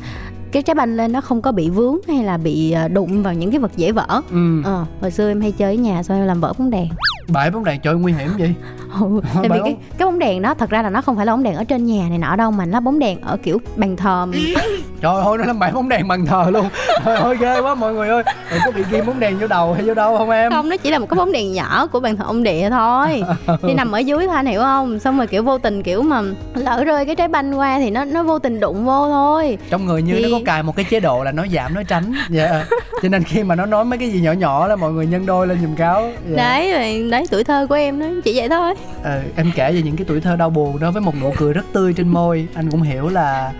cái 0.58 0.64
trái 0.64 0.76
banh 0.76 0.98
lên 0.98 1.12
nó 1.12 1.22
không 1.22 1.42
có 1.42 1.52
bị 1.52 1.70
vướng 1.70 1.98
hay 2.08 2.24
là 2.24 2.38
bị 2.38 2.72
ờ, 2.72 2.88
đụng 2.88 3.24
vào 3.24 3.34
những 3.34 3.52
cái 3.52 3.60
vật 3.60 3.72
dễ 3.76 3.92
vỡ. 3.92 4.22
Ừ. 4.32 4.62
Ờ 4.64 4.86
hồi 5.02 5.12
xưa 5.12 5.32
em 5.32 5.42
hay 5.42 5.52
chơi 5.52 5.76
ở 5.76 5.82
nhà 5.82 6.04
xong 6.04 6.18
em 6.18 6.28
làm 6.28 6.42
vỡ 6.42 6.54
bóng 6.58 6.70
đèn. 6.70 6.88
Bãi 7.28 7.52
bóng 7.52 7.64
đèn 7.64 7.82
trời 7.82 7.96
nguy 7.96 8.14
hiểm 8.14 8.30
vậy? 8.40 8.54
Ừ, 9.00 9.22
tại 9.34 9.50
vì 9.50 9.60
cái 9.64 9.78
cái 9.98 10.06
bóng 10.06 10.20
đèn 10.20 10.42
đó 10.42 10.54
thật 10.54 10.70
ra 10.70 10.82
là 10.82 10.90
nó 10.90 11.02
không 11.02 11.16
phải 11.16 11.26
là 11.26 11.34
bóng 11.34 11.44
đèn 11.44 11.56
ở 11.56 11.64
trên 11.64 11.86
nhà 11.86 12.10
này 12.10 12.18
nọ 12.18 12.36
đâu 12.36 12.52
mà 12.52 12.66
nó 12.66 12.80
bóng 12.80 13.00
đèn 13.00 13.22
ở 13.22 13.38
kiểu 13.38 13.58
bàn 13.76 13.96
thờ 13.96 14.28
trời 15.02 15.16
ơi 15.26 15.38
nó 15.38 15.46
làm 15.46 15.60
bãi 15.60 15.72
bóng 15.72 15.90
đèn 15.90 16.08
bằng 16.08 16.26
thờ 16.26 16.46
luôn. 16.52 16.70
Trời 17.06 17.16
ơi 17.18 17.38
ghê 17.40 17.60
quá 17.60 17.76
mọi 17.76 17.94
người 17.94 18.10
ơi. 18.10 18.24
Rồi 18.52 18.60
có 18.66 18.72
bị 18.72 18.84
ghim 18.92 19.06
bóng 19.06 19.20
đèn 19.20 19.40
vô 19.40 19.48
đầu 19.48 19.74
hay 19.74 19.84
vô 19.84 19.94
đâu 19.94 20.18
không 20.18 20.30
em? 20.30 20.52
Không 20.52 20.70
nó 20.70 20.78
chỉ 20.78 20.92
là 20.92 21.00
một 21.00 21.08
cái 21.10 21.16
bóng 21.18 21.32
đèn 21.32 21.54
nhỏ 21.54 21.88
của 21.88 22.00
bàn 22.00 22.18
thờ 22.18 22.24
ông 22.28 22.44
địa 22.44 22.70
thôi. 22.70 23.24
Thì 23.62 23.74
nằm 23.74 23.92
ở 23.92 24.00
dưới 24.00 24.26
thôi 24.28 24.36
anh 24.36 24.46
hiểu 24.46 24.62
không? 24.62 25.00
Xong 25.00 25.18
rồi 25.18 25.28
kiểu 25.28 25.44
vô 25.44 25.58
tình 25.58 25.84
kiểu 25.84 26.02
mà 26.02 26.22
lỡ 26.56 26.84
rơi 26.84 27.06
cái 27.06 27.16
trái 27.16 27.28
banh 27.28 27.60
qua 27.60 27.80
thì 27.80 27.90
nó 27.90 28.06
nó 28.06 28.24
vô 28.24 28.40
tình 28.40 28.60
đụng 28.60 28.86
vô 28.86 29.08
thôi. 29.10 29.58
Trong 29.70 29.86
người 29.86 30.02
như 30.02 30.14
Thì- 30.14 30.24
nó 30.24 30.30
có 30.32 30.40
cài 30.46 30.64
một 30.64 30.76
cái 30.76 30.86
chế 30.90 31.00
độ 31.00 31.24
là 31.24 31.32
nói 31.32 31.50
giảm 31.54 31.74
nói 31.74 31.84
tránh. 31.84 32.14
Dạ. 32.30 32.66
Cho 33.02 33.10
nên 33.10 33.24
khi 33.24 33.44
mà 33.44 33.56
nó 33.56 33.66
nói 33.66 33.86
mấy 33.86 34.00
cái 34.00 34.10
gì 34.10 34.22
nhỏ 34.22 34.32
nhỏ 34.32 34.68
là 34.68 34.76
mọi 34.76 34.92
người 34.92 35.06
nhân 35.06 35.26
đôi 35.26 35.48
lên 35.48 35.58
giùm 35.62 35.76
cáo. 35.76 36.10
Dạ. 36.30 36.36
đấy 36.38 37.10
đấy 37.10 37.26
tuổi 37.32 37.44
thơ 37.44 37.66
của 37.70 37.76
em 37.76 38.00
đó 38.00 38.06
chỉ 38.24 38.38
vậy 38.40 38.50
thôi. 38.50 38.74
Ờ, 39.04 39.20
em 39.36 39.52
kể 39.56 39.72
về 39.72 39.82
những 39.82 39.96
cái 39.96 40.06
tuổi 40.08 40.22
thơ 40.22 40.36
đau 40.36 40.50
buồn 40.50 40.80
đó 40.80 40.92
với 40.92 41.02
một 41.02 41.14
nụ 41.22 41.34
cười 41.38 41.54
rất 41.54 41.66
tươi 41.74 41.94
trên 41.94 42.08
môi. 42.08 42.48
Anh 42.56 42.72
cũng 42.72 42.82
hiểu 42.82 43.10
là 43.10 43.52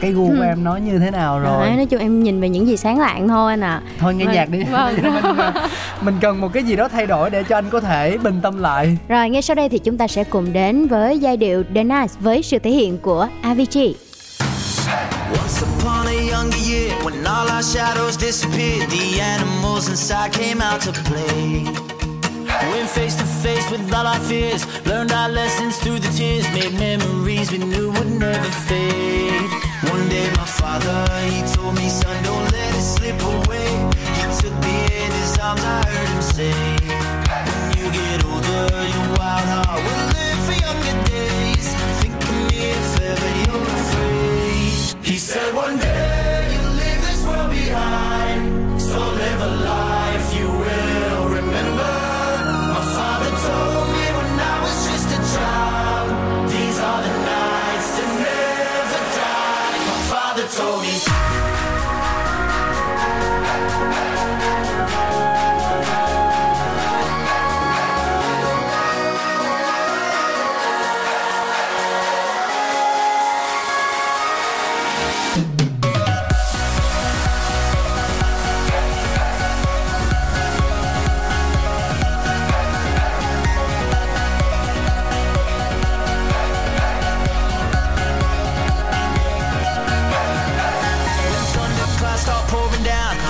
cái 0.00 0.12
gu 0.12 0.28
của 0.28 0.34
Ừ. 0.40 0.44
em 0.46 0.64
nói 0.64 0.79
như 0.84 0.98
thế 0.98 1.10
nào 1.10 1.40
rồi 1.40 1.66
Đấy, 1.66 1.76
nói 1.76 1.86
chung 1.86 2.00
em 2.00 2.22
nhìn 2.22 2.40
về 2.40 2.48
những 2.48 2.66
gì 2.66 2.76
sáng 2.76 2.98
lạng 3.00 3.28
thôi 3.28 3.52
anh 3.52 3.60
à 3.60 3.80
thôi 3.98 4.14
nghe 4.14 4.24
Vâng, 4.24 4.34
nhạc 4.34 4.48
đi 4.50 4.62
vâng. 4.64 4.94
mình, 5.02 5.36
ờ, 5.36 5.68
mình 6.00 6.14
cần 6.20 6.40
một 6.40 6.52
cái 6.52 6.62
gì 6.62 6.76
đó 6.76 6.88
thay 6.88 7.06
đổi 7.06 7.30
để 7.30 7.42
cho 7.42 7.56
anh 7.58 7.70
có 7.70 7.80
thể 7.80 8.18
bình 8.18 8.40
tâm 8.42 8.58
lại 8.62 8.96
rồi 9.08 9.30
ngay 9.30 9.42
sau 9.42 9.54
đây 9.54 9.68
thì 9.68 9.78
chúng 9.78 9.96
ta 9.98 10.06
sẽ 10.06 10.24
cùng 10.24 10.52
đến 10.52 10.86
với 10.86 11.18
giai 11.18 11.36
điệu 11.36 11.62
The 11.74 11.84
Nice 11.84 12.14
với 12.20 12.42
sự 12.42 12.58
thể 12.58 12.70
hiện 12.70 12.98
của 12.98 13.28
Avicii 13.42 13.94
Once 15.30 15.62
upon 15.62 16.06
a 16.06 16.16
younger 16.32 16.70
year, 16.72 16.90
when 17.04 17.24
all 17.24 17.48
our 17.56 17.62
shadows 17.76 18.16
disappeared, 18.16 18.90
the 18.90 19.20
animals 19.20 19.88
inside 19.88 20.32
came 20.32 20.60
out 20.60 20.80
to 20.86 20.92
play. 21.04 21.62
Went 22.72 22.88
face 22.88 23.16
to 23.16 23.24
face 23.24 23.70
with 23.70 23.94
all 23.94 24.06
our 24.06 24.18
fears, 24.28 24.66
learned 24.86 25.12
our 25.12 25.28
lessons 25.28 25.78
through 25.78 26.00
the 26.00 26.10
tears, 26.18 26.44
made 26.52 26.72
memories 26.80 27.52
we 27.52 27.58
knew 27.58 27.90
would 27.92 28.10
never 28.20 28.50
fade. 28.68 29.49
dancing 36.40 36.69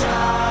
child, 0.00 0.47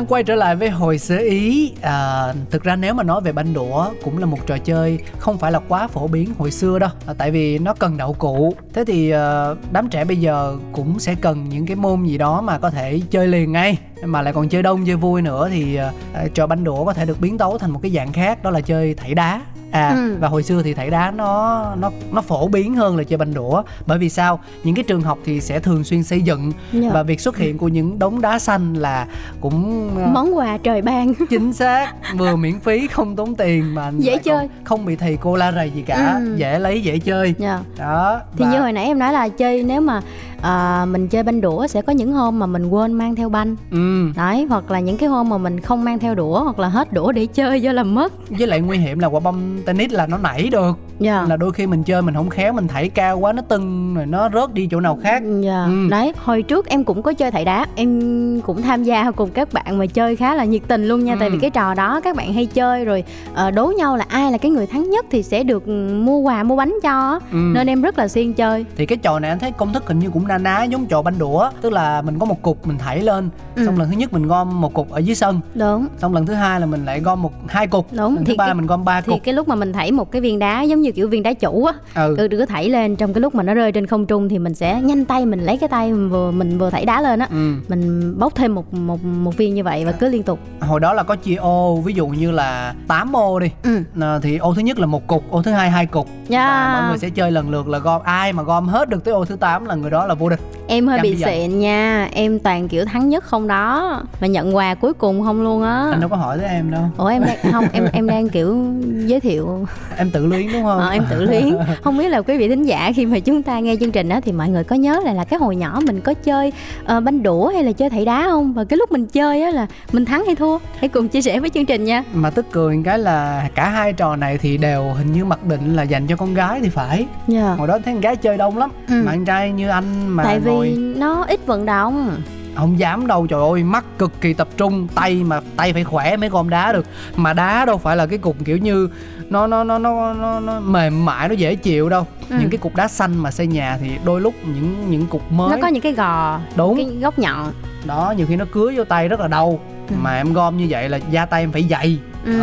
đang 0.00 0.06
quay 0.06 0.24
trở 0.24 0.34
lại 0.34 0.56
với 0.56 0.70
hồi 0.70 0.98
xế 0.98 1.18
Ý. 1.18 1.72
À, 1.82 2.32
Thực 2.50 2.62
ra 2.64 2.76
nếu 2.76 2.94
mà 2.94 3.02
nói 3.02 3.20
về 3.20 3.32
banh 3.32 3.54
đũa 3.54 3.86
Cũng 4.04 4.18
là 4.18 4.26
một 4.26 4.46
trò 4.46 4.58
chơi 4.58 4.98
không 5.18 5.38
phải 5.38 5.52
là 5.52 5.58
quá 5.68 5.88
phổ 5.88 6.08
biến 6.08 6.28
hồi 6.38 6.50
xưa 6.50 6.78
đâu 6.78 6.90
à, 7.06 7.14
Tại 7.18 7.30
vì 7.30 7.58
nó 7.58 7.74
cần 7.74 7.96
đậu 7.96 8.12
cụ. 8.12 8.54
Thế 8.74 8.84
thì 8.84 9.10
à, 9.10 9.46
đám 9.72 9.88
trẻ 9.88 10.04
bây 10.04 10.16
giờ 10.16 10.56
cũng 10.72 10.98
sẽ 10.98 11.14
cần 11.14 11.48
những 11.48 11.66
cái 11.66 11.76
môn 11.76 12.04
gì 12.04 12.18
đó 12.18 12.40
mà 12.40 12.58
có 12.58 12.70
thể 12.70 13.00
chơi 13.10 13.28
liền 13.28 13.52
ngay 13.52 13.78
Mà 14.04 14.22
lại 14.22 14.32
còn 14.32 14.48
chơi 14.48 14.62
đông 14.62 14.86
chơi 14.86 14.96
vui 14.96 15.22
nữa 15.22 15.48
Thì 15.52 15.76
à, 15.76 15.92
à 16.14 16.24
trò 16.34 16.46
banh 16.46 16.64
đũa 16.64 16.84
có 16.84 16.92
thể 16.92 17.04
được 17.06 17.20
biến 17.20 17.38
tấu 17.38 17.58
thành 17.58 17.70
một 17.70 17.80
cái 17.82 17.92
dạng 17.92 18.12
khác 18.12 18.42
Đó 18.42 18.50
là 18.50 18.60
chơi 18.60 18.94
thảy 18.94 19.14
đá 19.14 19.40
à 19.70 19.94
Ừ. 19.96 20.16
và 20.20 20.28
hồi 20.28 20.42
xưa 20.42 20.62
thì 20.62 20.74
thảy 20.74 20.90
đá 20.90 21.10
nó 21.10 21.64
nó 21.78 21.90
nó 22.12 22.20
phổ 22.22 22.48
biến 22.48 22.74
hơn 22.74 22.96
là 22.96 23.04
chơi 23.04 23.16
banh 23.16 23.34
đũa 23.34 23.62
bởi 23.86 23.98
vì 23.98 24.08
sao 24.08 24.40
những 24.64 24.74
cái 24.74 24.84
trường 24.84 25.00
học 25.02 25.18
thì 25.24 25.40
sẽ 25.40 25.60
thường 25.60 25.84
xuyên 25.84 26.02
xây 26.02 26.20
dựng 26.22 26.52
Dạ. 26.72 26.90
và 26.92 27.02
việc 27.02 27.20
xuất 27.20 27.36
hiện 27.36 27.58
của 27.58 27.68
những 27.68 27.98
đống 27.98 28.20
đá 28.20 28.38
xanh 28.38 28.74
là 28.74 29.06
cũng 29.40 29.90
ờ, 29.96 30.06
món 30.12 30.36
quà 30.36 30.58
trời 30.62 30.82
ban 30.82 31.14
chính 31.30 31.52
xác 31.52 31.92
vừa 32.16 32.36
miễn 32.36 32.60
phí 32.60 32.86
không 32.86 33.16
tốn 33.16 33.34
tiền 33.34 33.74
mà 33.74 33.92
Dễ 33.98 34.18
chơi. 34.18 34.48
không 34.64 34.84
bị 34.84 34.96
thầy 34.96 35.16
cô 35.20 35.36
la 35.36 35.52
rầy 35.52 35.70
gì 35.70 35.82
cả 35.82 36.14
Ừ. 36.24 36.34
dễ 36.36 36.58
lấy 36.58 36.80
dễ 36.82 36.98
chơi 36.98 37.34
Dạ. 37.38 37.60
đó 37.78 38.20
thì 38.36 38.44
và- 38.44 38.52
như 38.52 38.60
hồi 38.60 38.72
nãy 38.72 38.84
em 38.84 38.98
nói 38.98 39.12
là 39.12 39.28
chơi 39.28 39.62
nếu 39.62 39.80
mà 39.80 40.00
à, 40.42 40.84
mình 40.90 41.08
chơi 41.08 41.22
banh 41.22 41.40
đũa 41.40 41.66
sẽ 41.66 41.82
có 41.82 41.92
những 41.92 42.12
hôm 42.12 42.38
mà 42.38 42.46
mình 42.46 42.68
quên 42.68 42.92
mang 42.92 43.14
theo 43.16 43.28
banh. 43.28 43.56
Ừ. 43.70 44.12
Đấy 44.16 44.46
hoặc 44.48 44.70
là 44.70 44.80
những 44.80 44.96
cái 44.96 45.08
hôm 45.08 45.28
mà 45.28 45.38
mình 45.38 45.60
không 45.60 45.84
mang 45.84 45.98
theo 45.98 46.14
đũa 46.14 46.42
hoặc 46.44 46.58
là 46.58 46.68
hết 46.68 46.92
đũa 46.92 47.12
để 47.12 47.26
chơi 47.26 47.62
do 47.62 47.72
làm 47.72 47.94
mất. 47.94 48.12
Với 48.30 48.46
lại 48.46 48.60
nguy 48.60 48.78
hiểm 48.78 48.98
là 48.98 49.08
quả 49.08 49.20
bóng 49.20 49.58
tennis 49.66 49.92
là 49.92 50.06
nó 50.06 50.18
nảy 50.18 50.48
được. 50.52 50.78
Dạ. 51.00 51.24
Là 51.28 51.36
đôi 51.36 51.52
khi 51.52 51.66
mình 51.66 51.82
chơi 51.82 52.02
mình 52.02 52.14
không 52.14 52.30
khéo 52.30 52.52
mình 52.52 52.68
thảy 52.68 52.88
cao 52.88 53.18
quá 53.18 53.32
nó 53.32 53.42
tưng 53.42 53.94
rồi 53.94 54.06
nó 54.06 54.30
rớt 54.34 54.54
đi 54.54 54.68
chỗ 54.70 54.80
nào 54.80 54.98
khác. 55.02 55.22
Dạ, 55.40 55.64
Ừ. 55.64 55.88
đấy 55.90 56.12
hồi 56.16 56.42
trước 56.42 56.66
em 56.66 56.84
cũng 56.84 57.02
có 57.02 57.12
chơi 57.12 57.30
thảy 57.30 57.44
đá 57.44 57.66
em 57.74 58.40
cũng 58.40 58.62
tham 58.62 58.84
gia 58.84 59.10
cùng 59.10 59.30
các 59.30 59.52
bạn 59.52 59.78
mà 59.78 59.86
chơi 59.86 60.16
khá 60.16 60.34
là 60.34 60.44
nhiệt 60.44 60.62
tình 60.68 60.88
luôn 60.88 61.04
nha. 61.04 61.12
Ừ. 61.12 61.16
tại 61.20 61.30
vì 61.30 61.38
cái 61.38 61.50
trò 61.50 61.74
đó 61.74 62.00
các 62.00 62.16
bạn 62.16 62.32
hay 62.32 62.46
chơi 62.46 62.84
rồi 62.84 63.04
ờ, 63.34 63.50
đố 63.50 63.72
nhau 63.78 63.96
là 63.96 64.04
ai 64.08 64.32
là 64.32 64.38
cái 64.38 64.50
người 64.50 64.66
thắng 64.66 64.90
nhất 64.90 65.06
thì 65.10 65.22
sẽ 65.22 65.42
được 65.44 65.66
ừ, 65.66 65.72
mua 65.94 66.18
quà 66.18 66.42
mua 66.42 66.56
bánh 66.56 66.74
cho 66.82 67.20
ừ. 67.32 67.36
nên 67.54 67.66
em 67.66 67.82
rất 67.82 67.98
là 67.98 68.08
siêng 68.08 68.34
chơi. 68.34 68.64
Thì 68.76 68.86
cái 68.86 68.98
trò 68.98 69.18
này 69.18 69.30
anh 69.30 69.38
thấy 69.38 69.52
công 69.52 69.72
thức 69.72 69.88
hình 69.88 69.98
như 69.98 70.10
cũng 70.10 70.26
na 70.30 70.38
ná 70.38 70.62
giống 70.64 70.86
trò 70.86 71.02
banh 71.02 71.18
đũa 71.18 71.50
tức 71.60 71.72
là 71.72 72.02
mình 72.02 72.18
có 72.18 72.26
một 72.26 72.42
cục 72.42 72.66
mình 72.66 72.78
thảy 72.78 73.02
lên 73.02 73.28
Ừ. 73.56 73.66
xong 73.66 73.78
lần 73.78 73.90
thứ 73.90 73.96
nhất 73.96 74.12
mình 74.12 74.26
gom 74.26 74.60
một 74.60 74.74
cục 74.74 74.90
ở 74.90 74.98
dưới 74.98 75.14
sân. 75.14 75.40
Đúng. 75.54 75.86
Xong 75.98 76.14
lần 76.14 76.26
thứ 76.26 76.34
hai 76.34 76.60
là 76.60 76.66
mình 76.66 76.84
lại 76.84 77.00
gom 77.00 77.22
một 77.22 77.32
hai 77.48 77.66
cục. 77.66 77.86
Đúng, 77.92 78.14
lần 78.16 78.24
thì 78.24 78.32
thứ 78.32 78.36
ba 78.38 78.44
cái- 78.46 78.54
mình 78.54 78.66
gom 78.66 78.84
ba 78.84 79.00
thì 79.00 79.12
cục. 79.12 79.20
cái 79.24 79.34
lúc 79.34 79.48
mà 79.48 79.54
mình 79.54 79.72
thảy 79.72 79.92
một 79.92 80.10
cái 80.12 80.20
viên 80.22 80.38
đá 80.38 80.62
giống 80.62 80.80
như 80.80 80.92
kiểu 80.92 81.08
viên 81.08 81.22
đá 81.22 81.32
chủ 81.32 81.64
á 81.64 81.72
ừ. 81.94 82.14
cứ 82.18 82.28
cứ 82.30 82.46
thảy 82.46 82.68
lên 82.68 82.96
trong 82.96 83.12
cái 83.14 83.20
lúc 83.20 83.34
mà 83.34 83.42
nó 83.42 83.54
rơi 83.54 83.72
trên 83.72 83.86
không 83.86 84.06
trung 84.06 84.28
thì 84.28 84.38
mình 84.38 84.54
sẽ 84.54 84.80
nhanh 84.82 85.04
tay 85.04 85.26
mình 85.26 85.40
lấy 85.40 85.56
cái 85.58 85.68
tay 85.68 85.92
mình 85.92 86.10
vừa 86.10 86.30
mình 86.30 86.58
vừa 86.58 86.70
thảy 86.70 86.84
đá 86.84 87.00
lên 87.02 87.18
á. 87.18 87.26
Ừ. 87.30 87.54
Mình 87.68 88.14
bốc 88.18 88.34
thêm 88.34 88.54
một 88.54 88.74
một 88.74 89.04
một 89.04 89.36
viên 89.36 89.54
như 89.54 89.64
vậy 89.64 89.84
và 89.84 89.92
cứ 89.92 90.08
liên 90.08 90.22
tục. 90.22 90.38
Hồi 90.60 90.80
đó 90.80 90.92
là 90.92 91.02
có 91.02 91.16
chia 91.16 91.34
ô 91.34 91.76
ví 91.76 91.92
dụ 91.94 92.06
như 92.06 92.30
là 92.30 92.74
8 92.88 93.16
ô 93.16 93.38
đi. 93.38 93.50
Ừ. 93.62 93.78
À, 94.00 94.18
thì 94.22 94.36
ô 94.38 94.54
thứ 94.54 94.60
nhất 94.60 94.78
là 94.78 94.86
một 94.86 95.06
cục 95.06 95.30
ô 95.30 95.42
thứ 95.42 95.50
hai 95.50 95.70
hai 95.70 95.86
cục. 95.86 96.08
Dạ. 96.28 96.46
và 96.74 96.80
mọi 96.80 96.88
người 96.88 96.98
sẽ 96.98 97.10
chơi 97.10 97.30
lần 97.30 97.50
lượt 97.50 97.68
là 97.68 97.78
gom 97.78 98.02
ai 98.04 98.32
mà 98.32 98.42
gom 98.42 98.68
hết 98.68 98.88
được 98.88 99.04
tới 99.04 99.14
ô 99.14 99.24
thứ 99.24 99.36
8 99.36 99.64
là 99.64 99.74
người 99.74 99.90
đó 99.90 100.06
là 100.06 100.14
vô 100.20 100.28
địch 100.28 100.40
Em 100.72 100.86
hơi 100.86 100.98
Cam 100.98 101.02
bị 101.02 101.16
xịn 101.16 101.58
nha. 101.58 102.08
Em 102.12 102.38
toàn 102.38 102.68
kiểu 102.68 102.84
thắng 102.84 103.08
nhất 103.08 103.24
không 103.24 103.46
đó. 103.48 104.02
Mà 104.20 104.26
nhận 104.26 104.56
quà 104.56 104.74
cuối 104.74 104.92
cùng 104.92 105.22
không 105.22 105.42
luôn 105.42 105.62
á. 105.62 105.88
Anh 105.90 106.00
đâu 106.00 106.08
có 106.08 106.16
hỏi 106.16 106.38
tới 106.38 106.48
em 106.48 106.70
đâu. 106.70 106.82
Ủa 106.96 107.06
em 107.06 107.22
đang 107.26 107.52
không 107.52 107.64
em 107.72 107.84
em 107.92 108.06
đang 108.06 108.28
kiểu 108.28 108.58
giới 109.06 109.20
thiệu. 109.20 109.66
Em 109.96 110.10
tự 110.10 110.26
luyến 110.26 110.52
đúng 110.52 110.62
không? 110.62 110.78
Ờ, 110.78 110.90
em 110.90 111.04
tự 111.10 111.24
luyến. 111.24 111.56
Không 111.82 111.98
biết 111.98 112.08
là 112.08 112.22
quý 112.22 112.36
vị 112.38 112.48
thính 112.48 112.64
giả 112.64 112.92
khi 112.96 113.06
mà 113.06 113.18
chúng 113.18 113.42
ta 113.42 113.60
nghe 113.60 113.76
chương 113.80 113.92
trình 113.92 114.08
đó 114.08 114.20
thì 114.24 114.32
mọi 114.32 114.48
người 114.48 114.64
có 114.64 114.76
nhớ 114.76 115.00
lại 115.04 115.14
là 115.14 115.24
cái 115.24 115.40
hồi 115.40 115.56
nhỏ 115.56 115.80
mình 115.86 116.00
có 116.00 116.14
chơi 116.14 116.52
ờ, 116.84 117.00
banh 117.00 117.22
đũa 117.22 117.48
hay 117.48 117.64
là 117.64 117.72
chơi 117.72 117.90
thảy 117.90 118.04
đá 118.04 118.22
không? 118.26 118.52
Và 118.52 118.64
cái 118.64 118.76
lúc 118.76 118.92
mình 118.92 119.06
chơi 119.06 119.42
á 119.42 119.50
là 119.50 119.66
mình 119.92 120.04
thắng 120.04 120.26
hay 120.26 120.36
thua? 120.36 120.58
Hãy 120.78 120.88
cùng 120.88 121.08
chia 121.08 121.22
sẻ 121.22 121.40
với 121.40 121.50
chương 121.50 121.66
trình 121.66 121.84
nha. 121.84 122.04
Mà 122.12 122.30
tức 122.30 122.46
cười 122.52 122.82
cái 122.84 122.98
là 122.98 123.48
cả 123.54 123.68
hai 123.68 123.92
trò 123.92 124.16
này 124.16 124.38
thì 124.38 124.56
đều 124.56 124.92
hình 124.92 125.12
như 125.12 125.24
mặc 125.24 125.46
định 125.46 125.76
là 125.76 125.82
dành 125.82 126.06
cho 126.06 126.16
con 126.16 126.34
gái 126.34 126.60
thì 126.62 126.68
phải. 126.68 127.06
Dạ. 127.28 127.54
hồi 127.58 127.68
đó 127.68 127.78
thấy 127.84 127.94
con 127.94 128.00
gái 128.00 128.16
chơi 128.16 128.36
đông 128.36 128.58
lắm. 128.58 128.70
Ừ. 128.88 129.02
mà 129.04 129.12
anh 129.12 129.24
trai 129.24 129.52
như 129.52 129.68
anh 129.68 130.08
mà 130.10 130.24
tại 130.24 130.40
vì 130.40 130.50
ngồi 130.50 130.68
nó 130.96 131.24
ít 131.28 131.46
vận 131.46 131.66
động. 131.66 132.22
Không 132.54 132.78
dám 132.78 133.06
đâu 133.06 133.26
trời 133.26 133.40
ơi 133.40 133.62
mắt 133.62 133.84
cực 133.98 134.20
kỳ 134.20 134.34
tập 134.34 134.48
trung 134.56 134.88
tay 134.94 135.14
mà 135.24 135.40
tay 135.56 135.72
phải 135.72 135.84
khỏe 135.84 136.16
mới 136.16 136.28
gom 136.28 136.50
đá 136.50 136.72
được. 136.72 136.86
Mà 137.16 137.32
đá 137.32 137.64
đâu 137.64 137.78
phải 137.78 137.96
là 137.96 138.06
cái 138.06 138.18
cục 138.18 138.36
kiểu 138.44 138.56
như 138.56 138.88
nó 139.28 139.46
nó 139.46 139.64
nó 139.64 139.78
nó 139.78 140.14
nó, 140.14 140.40
nó 140.40 140.60
mềm 140.60 141.04
mại 141.04 141.28
nó 141.28 141.34
dễ 141.34 141.54
chịu 141.54 141.88
đâu. 141.88 142.06
Ừ. 142.30 142.36
những 142.40 142.50
cái 142.50 142.58
cục 142.58 142.76
đá 142.76 142.88
xanh 142.88 143.18
mà 143.18 143.30
xây 143.30 143.46
nhà 143.46 143.78
thì 143.80 143.90
đôi 144.04 144.20
lúc 144.20 144.34
những 144.46 144.90
những 144.90 145.06
cục 145.06 145.32
mới. 145.32 145.50
Nó 145.50 145.56
có 145.62 145.68
những 145.68 145.82
cái 145.82 145.92
gò 145.92 146.40
Đúng. 146.56 146.76
cái 146.76 146.86
góc 147.00 147.18
nhọn. 147.18 147.52
Đó 147.84 148.14
nhiều 148.16 148.26
khi 148.26 148.36
nó 148.36 148.44
cứa 148.52 148.72
vô 148.76 148.84
tay 148.84 149.08
rất 149.08 149.20
là 149.20 149.28
đau. 149.28 149.60
Ừ. 149.88 149.94
mà 150.02 150.16
em 150.16 150.32
gom 150.32 150.56
như 150.56 150.66
vậy 150.70 150.88
là 150.88 150.98
da 151.10 151.26
tay 151.26 151.42
em 151.42 151.52
phải 151.52 151.66
dày 151.70 151.98
Ừ. 152.24 152.38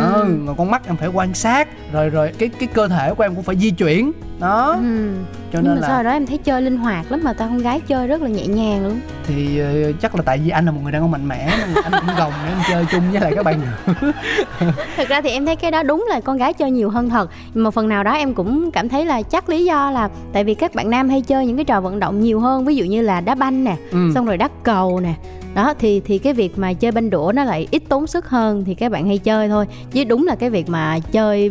rồi 0.46 0.54
con 0.58 0.70
mắt 0.70 0.86
em 0.86 0.96
phải 0.96 1.08
quan 1.08 1.34
sát 1.34 1.68
rồi 1.92 2.10
rồi 2.10 2.32
cái 2.38 2.48
cái 2.48 2.68
cơ 2.74 2.88
thể 2.88 3.14
của 3.14 3.22
em 3.22 3.34
cũng 3.34 3.44
phải 3.44 3.56
di 3.56 3.70
chuyển 3.70 4.12
đó 4.40 4.70
ừ. 4.70 5.10
cho 5.52 5.58
nhưng 5.58 5.64
nên 5.64 5.80
mà 5.80 5.88
là 5.88 5.94
hồi 5.94 6.04
đó 6.04 6.10
em 6.10 6.26
thấy 6.26 6.38
chơi 6.38 6.62
linh 6.62 6.76
hoạt 6.76 7.12
lắm 7.12 7.20
mà 7.24 7.32
tao 7.32 7.48
con 7.48 7.58
gái 7.58 7.80
chơi 7.80 8.06
rất 8.06 8.22
là 8.22 8.28
nhẹ 8.28 8.46
nhàng 8.46 8.84
luôn 8.84 9.00
thì 9.26 9.58
ờ, 9.58 9.92
chắc 10.02 10.14
là 10.14 10.22
tại 10.22 10.38
vì 10.38 10.50
anh 10.50 10.64
là 10.66 10.72
một 10.72 10.80
người 10.82 10.92
đàn 10.92 11.02
ông 11.02 11.10
mạnh 11.10 11.28
mẽ 11.28 11.56
nên 11.58 11.84
anh 11.84 11.92
cũng 11.92 12.16
gồng 12.18 12.32
để 12.44 12.52
anh 12.52 12.62
chơi 12.68 12.84
chung 12.90 13.02
với 13.12 13.20
lại 13.20 13.32
các 13.36 13.42
bạn 13.42 13.60
nữ 14.00 14.12
thực 14.96 15.08
ra 15.08 15.20
thì 15.20 15.30
em 15.30 15.46
thấy 15.46 15.56
cái 15.56 15.70
đó 15.70 15.82
đúng 15.82 16.06
là 16.08 16.20
con 16.20 16.36
gái 16.36 16.52
chơi 16.52 16.70
nhiều 16.70 16.90
hơn 16.90 17.10
thật 17.10 17.30
nhưng 17.54 17.64
mà 17.64 17.70
phần 17.70 17.88
nào 17.88 18.04
đó 18.04 18.12
em 18.12 18.34
cũng 18.34 18.70
cảm 18.70 18.88
thấy 18.88 19.04
là 19.06 19.22
chắc 19.22 19.48
lý 19.48 19.64
do 19.64 19.90
là 19.90 20.08
tại 20.32 20.44
vì 20.44 20.54
các 20.54 20.74
bạn 20.74 20.90
nam 20.90 21.08
hay 21.08 21.22
chơi 21.22 21.46
những 21.46 21.56
cái 21.56 21.64
trò 21.64 21.80
vận 21.80 22.00
động 22.00 22.20
nhiều 22.20 22.40
hơn 22.40 22.64
ví 22.64 22.76
dụ 22.76 22.84
như 22.84 23.02
là 23.02 23.20
đá 23.20 23.34
banh 23.34 23.64
nè 23.64 23.76
ừ. 23.90 24.10
xong 24.14 24.26
rồi 24.26 24.36
đá 24.36 24.48
cầu 24.62 25.00
nè 25.00 25.14
đó 25.54 25.74
thì 25.78 26.00
thì 26.04 26.18
cái 26.18 26.32
việc 26.32 26.58
mà 26.58 26.72
chơi 26.72 26.92
banh 26.92 27.10
đũa 27.10 27.32
nó 27.34 27.44
lại 27.44 27.68
ít 27.70 27.82
tốn 27.88 28.06
sức 28.06 28.28
hơn 28.28 28.64
thì 28.64 28.74
các 28.74 28.92
bạn 28.92 29.06
hay 29.06 29.18
chơi 29.18 29.48
thôi 29.48 29.66
chứ 29.90 30.04
đúng 30.04 30.26
là 30.26 30.34
cái 30.34 30.50
việc 30.50 30.68
mà 30.68 30.98
chơi 31.12 31.50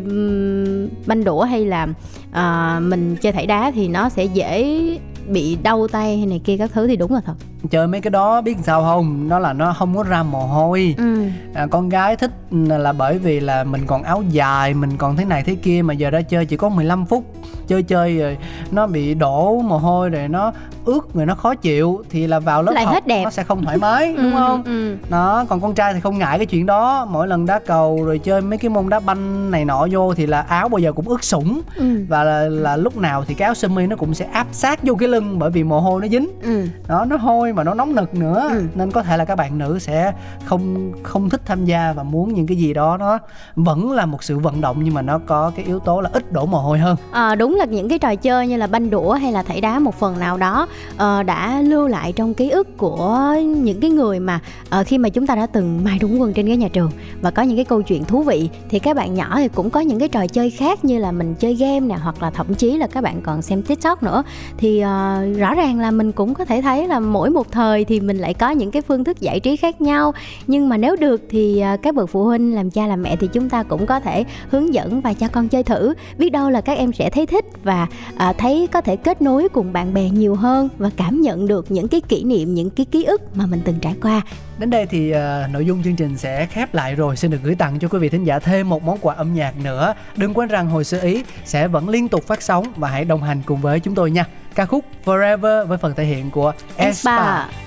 banh 1.05 1.23
đũa 1.23 1.43
hay 1.43 1.65
là 1.65 1.87
uh, 2.29 2.83
mình 2.83 3.15
chơi 3.21 3.31
thảy 3.31 3.45
đá 3.45 3.71
thì 3.75 3.87
nó 3.87 4.09
sẽ 4.09 4.25
dễ 4.25 4.79
bị 5.27 5.57
đau 5.63 5.87
tay 5.87 6.17
hay 6.17 6.25
này 6.25 6.41
kia 6.43 6.57
các 6.57 6.71
thứ 6.73 6.87
thì 6.87 6.95
đúng 6.95 7.13
là 7.13 7.21
thật 7.25 7.35
chơi 7.69 7.87
mấy 7.87 8.01
cái 8.01 8.11
đó 8.11 8.41
biết 8.41 8.57
sao 8.63 8.81
không 8.83 9.27
nó 9.29 9.39
là 9.39 9.53
nó 9.53 9.73
không 9.73 9.95
có 9.97 10.03
ra 10.03 10.23
mồ 10.23 10.39
hôi 10.47 10.95
ừ. 10.97 11.23
à, 11.53 11.67
con 11.71 11.89
gái 11.89 12.15
thích 12.15 12.31
là 12.51 12.93
bởi 12.93 13.17
vì 13.17 13.39
là 13.39 13.63
mình 13.63 13.81
còn 13.87 14.03
áo 14.03 14.23
dài 14.29 14.73
mình 14.73 14.97
còn 14.97 15.15
thế 15.15 15.25
này 15.25 15.43
thế 15.43 15.55
kia 15.55 15.81
mà 15.81 15.93
giờ 15.93 16.09
ra 16.09 16.21
chơi 16.21 16.45
chỉ 16.45 16.57
có 16.57 16.69
15 16.69 17.05
phút 17.05 17.23
chơi 17.67 17.83
chơi 17.83 18.17
rồi 18.17 18.37
nó 18.71 18.87
bị 18.87 19.13
đổ 19.13 19.61
mồ 19.61 19.77
hôi 19.77 20.09
rồi 20.09 20.27
nó 20.27 20.51
ướt 20.85 21.13
rồi 21.13 21.25
nó 21.25 21.35
khó 21.35 21.55
chịu 21.55 22.03
thì 22.09 22.27
là 22.27 22.39
vào 22.39 22.63
lớp 22.63 22.71
Lại 22.71 22.85
học 22.85 22.93
hết 22.93 23.07
đẹp. 23.07 23.23
nó 23.23 23.29
sẽ 23.29 23.43
không 23.43 23.63
thoải 23.65 23.77
mái 23.77 24.13
đúng 24.17 24.31
Ừ, 24.31 24.37
không 24.37 24.63
ừ. 24.63 24.97
đó 25.09 25.45
còn 25.49 25.61
con 25.61 25.73
trai 25.73 25.93
thì 25.93 25.99
không 25.99 26.17
ngại 26.17 26.37
cái 26.39 26.45
chuyện 26.45 26.65
đó 26.65 27.07
mỗi 27.11 27.27
lần 27.27 27.45
đá 27.45 27.59
cầu 27.59 28.05
rồi 28.05 28.19
chơi 28.19 28.41
mấy 28.41 28.57
cái 28.57 28.69
môn 28.69 28.89
đá 28.89 28.99
banh 28.99 29.51
này 29.51 29.65
nọ 29.65 29.87
vô 29.91 30.13
thì 30.13 30.25
là 30.25 30.41
áo 30.41 30.69
bao 30.69 30.79
giờ 30.79 30.91
cũng 30.93 31.07
ướt 31.07 31.23
sũng 31.23 31.61
Ừ. 31.75 32.05
và 32.09 32.23
là, 32.23 32.39
là 32.49 32.75
lúc 32.77 32.97
nào 32.97 33.23
thì 33.27 33.33
cái 33.33 33.45
áo 33.45 33.53
sơ 33.53 33.67
mi 33.67 33.87
nó 33.87 33.95
cũng 33.95 34.13
sẽ 34.13 34.25
áp 34.25 34.47
sát 34.51 34.79
vô 34.83 34.95
cái 34.95 35.09
lưng 35.09 35.39
bởi 35.39 35.49
vì 35.51 35.63
mồ 35.63 35.79
hôi 35.79 36.01
nó 36.01 36.07
dính 36.07 36.27
Ừ. 36.43 36.65
đó 36.87 37.05
nó 37.05 37.15
hôi 37.17 37.46
mà 37.53 37.63
nó 37.63 37.73
nóng 37.73 37.95
nực 37.95 38.13
nữa. 38.15 38.47
Ừ. 38.51 38.63
nên 38.75 38.91
có 38.91 39.03
thể 39.03 39.17
là 39.17 39.25
các 39.25 39.35
bạn 39.35 39.57
nữ 39.57 39.79
sẽ 39.79 40.13
không 40.45 40.91
không 41.03 41.29
thích 41.29 41.41
tham 41.45 41.65
gia 41.65 41.93
và 41.93 42.03
muốn 42.03 42.33
những 42.33 42.47
cái 42.47 42.57
gì 42.57 42.73
đó 42.73 42.97
nó 42.97 43.19
vẫn 43.55 43.91
là 43.91 44.05
một 44.05 44.23
sự 44.23 44.39
vận 44.39 44.61
động 44.61 44.77
nhưng 44.83 44.93
mà 44.93 45.01
nó 45.01 45.19
có 45.19 45.51
cái 45.55 45.65
yếu 45.65 45.79
tố 45.79 46.01
là 46.01 46.09
ít 46.13 46.31
đổ 46.31 46.45
mồ 46.45 46.59
hôi 46.59 46.79
hơn. 46.79 46.97
À, 47.11 47.35
đúng 47.35 47.55
là 47.55 47.65
những 47.65 47.89
cái 47.89 47.99
trò 47.99 48.15
chơi 48.15 48.47
như 48.47 48.57
là 48.57 48.67
banh 48.67 48.89
đũa 48.89 49.11
hay 49.13 49.31
là 49.31 49.43
thảy 49.43 49.61
đá 49.61 49.79
một 49.79 49.95
phần 49.95 50.19
nào 50.19 50.37
đó 50.37 50.67
ờ, 50.97 51.23
đã 51.23 51.61
lưu 51.61 51.87
lại 51.87 52.13
trong 52.13 52.33
ký 52.33 52.49
ức 52.49 52.77
của 52.77 53.35
những 53.55 53.79
cái 53.79 53.91
người 53.91 54.19
mà 54.19 54.39
ờ, 54.69 54.83
khi 54.83 54.97
mà 54.97 55.09
chúng 55.09 55.27
ta 55.27 55.35
đã 55.35 55.45
từng 55.45 55.83
mai 55.83 55.99
đúng 56.01 56.21
quân 56.21 56.33
trên 56.33 56.45
ghế 56.45 56.55
nhà 56.55 56.67
trường. 56.73 56.91
Và 57.21 57.31
có 57.31 57.41
những 57.41 57.57
cái 57.57 57.65
câu 57.65 57.81
chuyện 57.81 58.03
thú 58.05 58.23
vị. 58.23 58.49
Thì 58.69 58.79
các 58.79 58.95
bạn 58.95 59.13
nhỏ 59.13 59.35
thì 59.37 59.47
cũng 59.47 59.69
có 59.69 59.79
những 59.79 59.99
cái 59.99 60.09
trò 60.09 60.27
chơi 60.27 60.49
khác 60.49 60.85
như 60.85 60.99
là 60.99 61.11
mình 61.11 61.35
chơi 61.35 61.55
game 61.55 61.79
nè 61.79 61.95
hoặc 61.95 62.23
là 62.23 62.29
thậm 62.29 62.55
chí 62.55 62.77
là 62.77 62.87
các 62.87 63.03
bạn 63.03 63.21
còn 63.21 63.41
xem 63.41 63.61
tiktok 63.63 64.03
nữa. 64.03 64.23
Thì 64.57 64.79
ờ, 64.79 65.25
rõ 65.37 65.53
ràng 65.53 65.79
là 65.79 65.91
mình 65.91 66.11
cũng 66.11 66.33
có 66.33 66.45
thể 66.45 66.61
thấy 66.61 66.87
là 66.87 66.99
mỗi 66.99 67.29
một 67.29 67.36
một 67.37 67.51
thời 67.51 67.85
thì 67.85 67.99
mình 67.99 68.17
lại 68.17 68.33
có 68.33 68.49
những 68.49 68.71
cái 68.71 68.81
phương 68.81 69.03
thức 69.03 69.19
giải 69.19 69.39
trí 69.39 69.55
khác 69.55 69.81
nhau. 69.81 70.13
Nhưng 70.47 70.69
mà 70.69 70.77
nếu 70.77 70.95
được 70.95 71.21
thì 71.29 71.59
à, 71.59 71.77
các 71.77 71.95
bậc 71.95 72.09
phụ 72.09 72.23
huynh 72.23 72.55
làm 72.55 72.71
cha 72.71 72.87
làm 72.87 73.03
mẹ 73.03 73.15
thì 73.15 73.27
chúng 73.33 73.49
ta 73.49 73.63
cũng 73.63 73.85
có 73.85 73.99
thể 73.99 74.23
hướng 74.49 74.73
dẫn 74.73 75.01
và 75.01 75.13
cho 75.13 75.27
con 75.27 75.47
chơi 75.47 75.63
thử. 75.63 75.93
Biết 76.17 76.29
đâu 76.29 76.49
là 76.49 76.61
các 76.61 76.77
em 76.77 76.93
sẽ 76.93 77.09
thấy 77.09 77.25
thích 77.25 77.45
và 77.63 77.87
à, 78.15 78.33
thấy 78.33 78.67
có 78.71 78.81
thể 78.81 78.95
kết 78.95 79.21
nối 79.21 79.49
cùng 79.49 79.73
bạn 79.73 79.93
bè 79.93 80.09
nhiều 80.09 80.35
hơn 80.35 80.69
và 80.77 80.89
cảm 80.97 81.21
nhận 81.21 81.47
được 81.47 81.71
những 81.71 81.87
cái 81.87 82.01
kỷ 82.01 82.23
niệm 82.23 82.53
những 82.53 82.69
cái 82.69 82.85
ký 82.85 83.03
ức 83.03 83.21
mà 83.35 83.45
mình 83.45 83.61
từng 83.65 83.75
trải 83.81 83.95
qua 84.01 84.21
đến 84.59 84.69
đây 84.69 84.85
thì 84.85 85.11
ờ, 85.11 85.47
nội 85.51 85.65
dung 85.65 85.83
chương 85.83 85.95
trình 85.95 86.17
sẽ 86.17 86.45
khép 86.45 86.73
lại 86.73 86.95
rồi. 86.95 87.17
Xin 87.17 87.31
được 87.31 87.37
gửi 87.43 87.55
tặng 87.55 87.79
cho 87.79 87.87
quý 87.87 87.99
vị 87.99 88.09
thính 88.09 88.23
giả 88.23 88.39
thêm 88.39 88.69
một 88.69 88.83
món 88.83 88.97
quà 89.01 89.15
âm 89.15 89.33
nhạc 89.33 89.53
nữa. 89.63 89.93
Đừng 90.15 90.33
quên 90.33 90.49
rằng 90.49 90.69
hồi 90.69 90.83
sơ 90.83 90.99
ý 90.99 91.23
sẽ 91.45 91.67
vẫn 91.67 91.89
liên 91.89 92.07
tục 92.07 92.27
phát 92.27 92.41
sóng 92.41 92.73
và 92.75 92.89
hãy 92.89 93.05
đồng 93.05 93.23
hành 93.23 93.41
cùng 93.45 93.61
với 93.61 93.79
chúng 93.79 93.95
tôi 93.95 94.11
nha. 94.11 94.25
Ca 94.55 94.65
khúc 94.65 94.85
Forever 95.05 95.65
với 95.65 95.77
phần 95.77 95.93
thể 95.95 96.03
hiện 96.03 96.31
của 96.31 96.53
Espa. 96.77 97.17
Espa. 97.17 97.66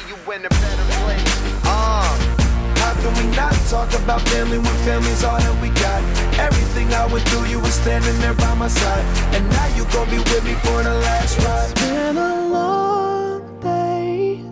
Talk 3.71 3.93
about 4.03 4.21
family 4.33 4.57
when 4.57 4.75
family's 4.85 5.23
all 5.23 5.39
that 5.39 5.61
we 5.61 5.69
got? 5.69 6.01
Everything 6.37 6.93
I 6.93 7.05
went 7.11 7.23
through, 7.29 7.45
you 7.45 7.59
were 7.59 7.75
standing 7.83 8.17
there 8.19 8.33
by 8.33 8.53
my 8.55 8.67
side. 8.67 9.05
And 9.35 9.49
now 9.49 9.67
you 9.77 9.85
gon' 9.93 10.09
be 10.09 10.17
with 10.19 10.43
me 10.43 10.53
for 10.65 10.83
the 10.83 10.93
last 11.07 11.39
ride. 11.39 11.71
It's 11.71 11.81
been 11.81 12.17
a 12.17 12.47
long 12.49 13.59
day 13.61 14.43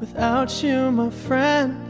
without 0.00 0.50
you, 0.64 0.90
my 0.90 1.10
friend. 1.10 1.80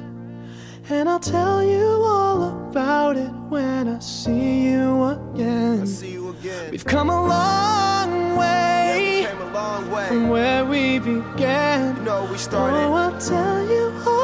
And 0.91 1.09
I'll 1.09 1.19
tell 1.19 1.65
you 1.65 1.87
all 2.05 2.69
about 2.69 3.17
it 3.17 3.33
when 3.49 3.89
I 3.89 3.99
see 4.01 4.67
you 4.69 5.05
again. 5.05 5.87
See 5.87 6.13
you 6.13 6.29
again. 6.29 6.71
We've 6.73 6.85
come 6.85 7.09
a 7.09 7.23
long 7.27 8.37
way 8.37 9.23
Yeah, 9.23 9.43
a 9.43 9.49
long 9.55 9.91
way. 9.91 10.09
from 10.09 10.29
where 10.29 10.63
we 10.67 10.99
began. 10.99 11.97
You 11.97 12.03
know, 12.03 12.25
we 12.25 12.35
Oh, 12.35 12.37
started. 12.37 12.77
I'll 12.77 13.19
tell 13.19 13.61
you 13.67 13.85
all 14.07 14.24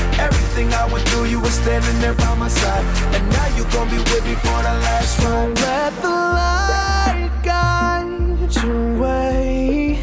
Everything 0.19 0.73
I 0.73 0.85
went 0.91 1.07
through, 1.09 1.25
you 1.25 1.39
were 1.39 1.49
standing 1.49 1.99
there 2.01 2.13
by 2.13 2.35
my 2.35 2.47
side. 2.47 2.85
And 3.15 3.29
now 3.29 3.47
you 3.57 3.63
gon' 3.71 3.89
be 3.89 3.97
with 3.97 4.25
me 4.25 4.35
for 4.35 4.59
the 4.67 4.75
last 4.85 5.19
ride. 5.23 5.57
Let 5.59 5.93
the 6.01 6.09
light 6.09 7.31
guide 7.43 8.55
your 8.63 8.99
way. 8.99 9.99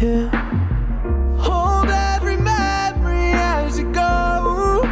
Yeah. 0.00 0.28
Hold 1.38 1.90
every 1.90 2.36
memory 2.36 3.32
as 3.32 3.78
you 3.78 3.92
go. 3.92 4.82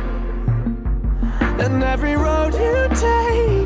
And 1.58 1.82
every 1.82 2.16
road 2.16 2.54
you 2.54 2.88
take 2.96 3.65